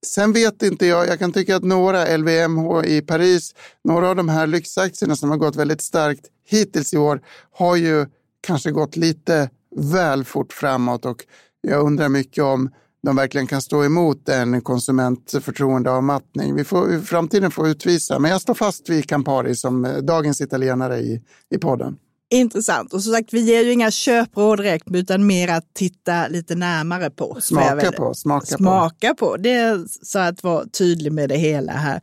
Sen 0.06 0.34
vet 0.34 0.64
inte 0.64 0.86
jag, 0.86 1.08
jag 1.08 1.20
kan 1.20 1.32
tycka 1.32 1.56
att 1.56 1.64
några, 1.64 2.18
LVMH 2.18 2.86
i 2.86 3.02
Paris, 3.02 3.56
några 3.84 4.10
av 4.10 4.16
de 4.16 4.30
här 4.30 4.48
lyxaktierna 4.48 5.16
som 5.16 5.30
har 5.30 5.38
gått 5.38 5.56
väldigt 5.56 5.82
starkt 5.82 6.26
hittills 6.48 6.94
i 6.94 6.98
år 6.98 7.22
har 7.52 7.76
ju 7.76 8.06
kanske 8.42 8.72
gått 8.72 8.96
lite 8.96 9.50
väl 9.76 10.24
fort 10.24 10.54
framåt 10.54 11.06
och 11.06 11.26
jag 11.62 11.86
undrar 11.86 12.10
mycket 12.10 12.44
om 12.44 12.70
de 13.04 13.16
verkligen 13.16 13.48
kan 13.48 13.62
stå 13.62 13.84
emot 13.84 14.30
en 14.30 14.62
konsumentförtroendeavmattning. 14.62 16.56
Vi 16.56 16.64
får, 16.64 17.00
framtiden 17.00 17.52
får 17.52 17.68
utvisa, 17.68 18.20
men 18.20 18.32
jag 18.32 18.42
står 18.42 18.54
fast 18.54 18.90
vid 18.90 19.10
Campari 19.10 19.56
som 19.56 19.86
eh, 19.86 19.98
dagens 19.98 20.42
italienare 20.42 21.00
i, 21.00 21.22
i 21.50 21.58
podden. 21.58 21.98
Intressant. 22.34 22.94
Och 22.94 23.04
som 23.04 23.14
sagt, 23.14 23.34
vi 23.34 23.40
ger 23.40 23.64
ju 23.64 23.72
inga 23.72 23.92
köpråd 23.92 24.60
direkt, 24.60 24.86
utan 24.94 25.28
mer 25.28 25.48
att 25.48 25.74
titta 25.74 26.28
lite 26.28 26.56
närmare 26.56 27.10
på. 27.10 27.38
Smaka 27.42 27.92
på. 27.92 28.14
Smaka, 28.14 28.46
smaka 28.46 29.14
på. 29.14 29.16
på. 29.16 29.38
Det 29.38 29.52
är 29.52 29.86
så 30.02 30.20
att 30.20 30.44
vara 30.44 30.66
tydlig 30.66 31.12
med 31.12 31.30
det 31.30 31.38
hela 31.38 31.72
här. 31.72 32.02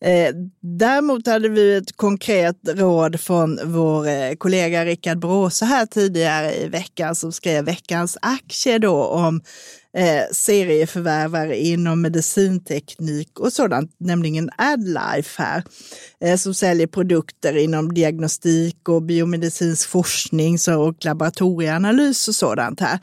Eh, 0.00 0.34
däremot 0.60 1.26
hade 1.26 1.48
vi 1.48 1.76
ett 1.76 1.96
konkret 1.96 2.56
råd 2.68 3.20
från 3.20 3.58
vår 3.64 4.08
eh, 4.08 4.34
kollega 4.38 4.84
Rickard 4.84 5.18
Bråse 5.18 5.64
här 5.64 5.86
tidigare 5.86 6.54
i 6.54 6.68
veckan 6.68 7.14
som 7.14 7.32
skrev 7.32 7.64
veckans 7.64 8.18
aktie 8.22 8.78
då 8.78 9.04
om 9.04 9.40
eh, 9.96 10.24
serieförvärvare 10.32 11.58
inom 11.58 12.02
medicinteknik 12.02 13.40
och 13.40 13.52
sådant, 13.52 13.94
nämligen 13.98 14.50
AdLife 14.58 15.42
här, 15.42 15.62
eh, 16.20 16.36
som 16.36 16.54
säljer 16.54 16.86
produkter 16.86 17.56
inom 17.56 17.94
diagnostik 17.94 18.88
och 18.88 19.02
biomedicinsk 19.02 19.88
forskning 19.88 20.58
och 20.78 21.04
laboratorieanalys 21.04 22.28
och 22.28 22.34
sådant 22.34 22.80
här. 22.80 22.98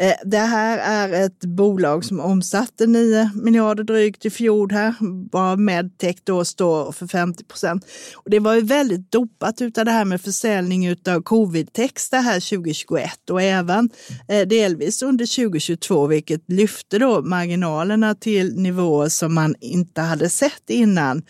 Eh, 0.00 0.14
det 0.24 0.38
här 0.38 0.78
är 0.78 1.26
ett 1.26 1.40
bolag 1.40 2.04
som 2.04 2.20
omsatte 2.20 2.86
9 2.86 3.30
miljarder 3.34 3.84
drygt 3.84 4.26
i 4.26 4.30
fjol 4.30 4.72
här, 4.72 4.94
bara 5.30 5.56
Medtech 5.56 6.16
då 6.24 6.44
står 6.44 6.92
för 6.92 7.06
50 7.06 7.44
procent. 7.44 7.86
Och 8.14 8.30
det 8.30 8.38
var 8.38 8.54
ju 8.54 8.60
väldigt 8.60 9.12
dopat 9.12 9.60
utav 9.60 9.84
det 9.84 9.90
här 9.90 10.04
med 10.04 10.20
försäljning 10.20 10.86
utav 10.86 11.22
covid-texter 11.22 12.20
här 12.20 12.40
2021 12.40 13.30
och 13.30 13.42
även 13.42 13.90
eh, 14.28 14.48
delvis 14.48 15.02
under 15.02 15.36
2022, 15.36 16.06
vilket 16.06 16.33
lyfte 16.48 16.98
då 16.98 17.22
marginalerna 17.22 18.14
till 18.14 18.54
nivåer 18.56 19.08
som 19.08 19.34
man 19.34 19.54
inte 19.60 20.00
hade 20.00 20.28
sett 20.28 20.70
innan 20.70 21.22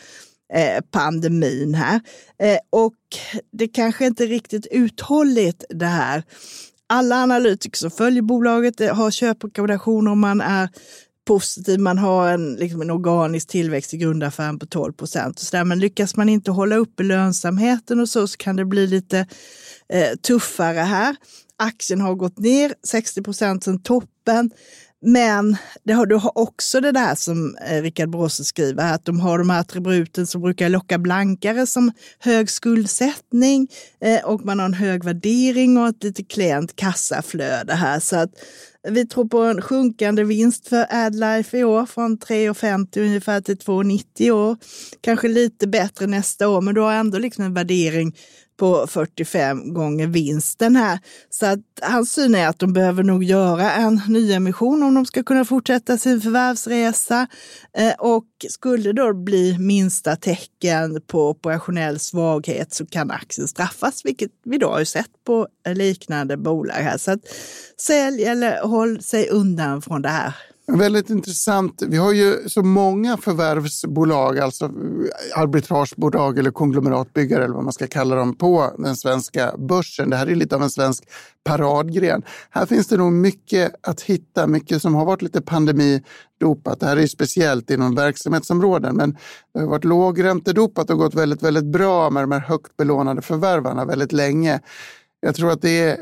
eh, 0.54 0.80
pandemin 0.90 1.74
här. 1.74 2.00
Eh, 2.42 2.58
och 2.70 2.94
det 3.52 3.68
kanske 3.68 4.06
inte 4.06 4.24
är 4.24 4.28
riktigt 4.28 4.66
uthålligt 4.70 5.64
det 5.68 5.86
här 5.86 6.22
alla 6.86 7.22
analytiker 7.22 7.78
som 7.78 7.90
följer 7.90 8.22
bolaget 8.22 8.80
eh, 8.80 8.94
har 8.94 9.10
köprekommendationer 9.10 10.10
om 10.10 10.20
man 10.20 10.40
är 10.40 10.68
positiv, 11.26 11.80
man 11.80 11.98
har 11.98 12.28
en, 12.28 12.54
liksom 12.54 12.80
en 12.80 12.90
organisk 12.90 13.48
tillväxt 13.48 13.94
i 13.94 13.96
grundaffären 13.96 14.58
på 14.58 14.66
12 14.66 14.92
procent. 14.92 15.50
Men 15.52 15.78
lyckas 15.78 16.16
man 16.16 16.28
inte 16.28 16.50
hålla 16.50 16.76
uppe 16.76 17.02
lönsamheten 17.02 18.00
och 18.00 18.08
så, 18.08 18.26
så 18.26 18.36
kan 18.36 18.56
det 18.56 18.64
bli 18.64 18.86
lite 18.86 19.26
eh, 19.88 20.14
tuffare 20.26 20.78
här. 20.78 21.16
Aktien 21.56 22.00
har 22.00 22.14
gått 22.14 22.38
ner 22.38 22.74
60 22.82 23.22
procent 23.22 23.64
sedan 23.64 23.82
toppen. 23.82 24.50
Men 25.06 25.56
det 25.84 25.92
har, 25.92 26.06
du 26.06 26.14
har 26.14 26.38
också 26.38 26.80
det 26.80 26.92
där 26.92 27.14
som 27.14 27.56
eh, 27.56 27.82
Richard 27.82 28.10
Brosse 28.10 28.44
skriver, 28.44 28.94
att 28.94 29.04
de 29.04 29.20
har 29.20 29.38
de 29.38 29.50
här 29.50 29.60
attributen 29.60 30.26
som 30.26 30.40
brukar 30.40 30.68
locka 30.68 30.98
blankare 30.98 31.66
som 31.66 31.92
hög 32.18 32.50
skuldsättning 32.50 33.68
eh, 34.00 34.24
och 34.24 34.44
man 34.44 34.58
har 34.58 34.66
en 34.66 34.74
hög 34.74 35.04
värdering 35.04 35.78
och 35.78 35.88
ett 35.88 36.04
lite 36.04 36.22
klent 36.22 36.76
kassaflöde 36.76 37.74
här. 37.74 38.00
Så 38.00 38.16
att 38.16 38.30
vi 38.88 39.06
tror 39.06 39.24
på 39.24 39.38
en 39.38 39.62
sjunkande 39.62 40.24
vinst 40.24 40.68
för 40.68 40.86
Adlife 40.90 41.58
i 41.58 41.64
år 41.64 41.86
från 41.86 42.18
3,50 42.18 43.00
ungefär 43.00 43.40
till 43.40 43.56
2,90 43.56 44.30
år. 44.30 44.56
Kanske 45.00 45.28
lite 45.28 45.66
bättre 45.66 46.06
nästa 46.06 46.48
år, 46.48 46.60
men 46.60 46.74
du 46.74 46.80
har 46.80 46.92
ändå 46.92 47.18
liksom 47.18 47.44
en 47.44 47.54
värdering 47.54 48.14
på 48.56 48.86
45 48.86 49.74
gånger 49.74 50.06
vinsten 50.06 50.76
här. 50.76 50.98
Så 51.30 51.46
att 51.46 51.60
hans 51.82 52.12
syn 52.12 52.34
är 52.34 52.48
att 52.48 52.58
de 52.58 52.72
behöver 52.72 53.02
nog 53.02 53.24
göra 53.24 53.72
en 53.72 54.00
nyemission 54.08 54.82
om 54.82 54.94
de 54.94 55.06
ska 55.06 55.22
kunna 55.22 55.44
fortsätta 55.44 55.98
sin 55.98 56.20
förvärvsresa. 56.20 57.26
Eh, 57.76 57.94
och 57.98 58.24
skulle 58.48 58.92
då 58.92 59.14
bli 59.14 59.58
minsta 59.58 60.16
tecken 60.16 61.00
på 61.06 61.28
operationell 61.30 61.98
svaghet 61.98 62.74
så 62.74 62.86
kan 62.86 63.10
aktien 63.10 63.48
straffas, 63.48 64.04
vilket 64.04 64.30
vi 64.44 64.58
då 64.58 64.70
har 64.70 64.84
sett 64.84 65.10
på 65.26 65.48
liknande 65.74 66.36
bolag 66.36 66.74
här. 66.74 66.98
Så 66.98 67.10
att 67.10 67.20
sälj 67.80 68.24
eller 68.24 68.62
håll 68.62 69.02
sig 69.02 69.28
undan 69.28 69.82
från 69.82 70.02
det 70.02 70.08
här. 70.08 70.34
Väldigt 70.66 71.11
intressant. 71.11 71.83
Vi 71.88 71.96
har 71.96 72.12
ju 72.12 72.48
så 72.48 72.62
många 72.62 73.16
förvärvsbolag, 73.16 74.38
alltså 74.38 74.70
arbitragebolag 75.35 76.38
eller 76.38 76.50
konglomeratbyggare 76.50 77.44
eller 77.44 77.55
vad 77.55 77.64
man 77.64 77.72
ska 77.72 77.87
kalla 77.87 78.16
dem 78.16 78.37
på 78.37 78.70
den 78.79 78.96
svenska 78.96 79.55
börsen. 79.59 80.11
Det 80.11 80.16
här 80.16 80.27
är 80.27 80.35
lite 80.35 80.57
av 80.57 80.62
en 80.62 80.70
svensk 80.70 81.05
paradgren. 81.44 82.22
Här 82.50 82.66
finns 82.66 82.87
det 82.87 82.96
nog 82.96 83.12
mycket 83.12 83.72
att 83.81 84.00
hitta, 84.00 84.46
mycket 84.46 84.83
som 84.83 84.94
har 84.94 85.05
varit 85.05 85.22
lite 85.22 85.42
pandemidopat. 85.42 86.81
Det 86.81 86.87
här 86.87 86.96
är 86.96 87.07
speciellt 87.07 87.70
inom 87.70 87.94
verksamhetsområden, 87.94 88.96
men 88.96 89.16
det 89.55 89.61
har 89.61 89.66
varit 89.66 89.85
lågräntedopat 89.85 90.90
och 90.90 90.98
gått 90.98 91.14
väldigt, 91.14 91.42
väldigt 91.42 91.64
bra 91.72 92.11
med 92.11 92.22
de 92.22 92.33
här 92.33 92.40
högt 92.40 92.77
belånade 92.77 93.22
förvärvarna 93.22 93.85
väldigt 93.85 94.12
länge. 94.12 94.61
Jag 95.20 95.35
tror 95.35 95.50
att 95.50 95.62
det 95.62 95.81
är 95.81 95.98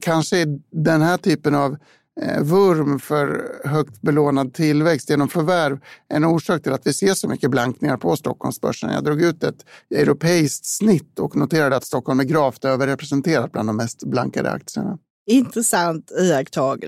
kanske 0.00 0.44
den 0.72 1.02
här 1.02 1.16
typen 1.16 1.54
av 1.54 1.76
Eh, 2.22 2.42
vurm 2.42 2.98
för 2.98 3.52
högt 3.64 4.02
belånad 4.02 4.54
tillväxt 4.54 5.10
genom 5.10 5.28
förvärv 5.28 5.78
en 6.08 6.24
orsak 6.24 6.62
till 6.62 6.72
att 6.72 6.86
vi 6.86 6.92
ser 6.92 7.14
så 7.14 7.28
mycket 7.28 7.50
blankningar 7.50 7.96
på 7.96 8.16
Stockholmsbörsen. 8.16 8.92
Jag 8.92 9.04
drog 9.04 9.22
ut 9.22 9.44
ett 9.44 9.64
europeiskt 9.94 10.66
snitt 10.66 11.18
och 11.18 11.36
noterade 11.36 11.76
att 11.76 11.84
Stockholm 11.84 12.20
är 12.20 12.24
gravt 12.24 12.64
överrepresenterat 12.64 13.52
bland 13.52 13.68
de 13.68 13.76
mest 13.76 14.04
blankade 14.04 14.50
aktierna. 14.50 14.98
Intressant 15.26 16.10
iakttagelse. 16.20 16.84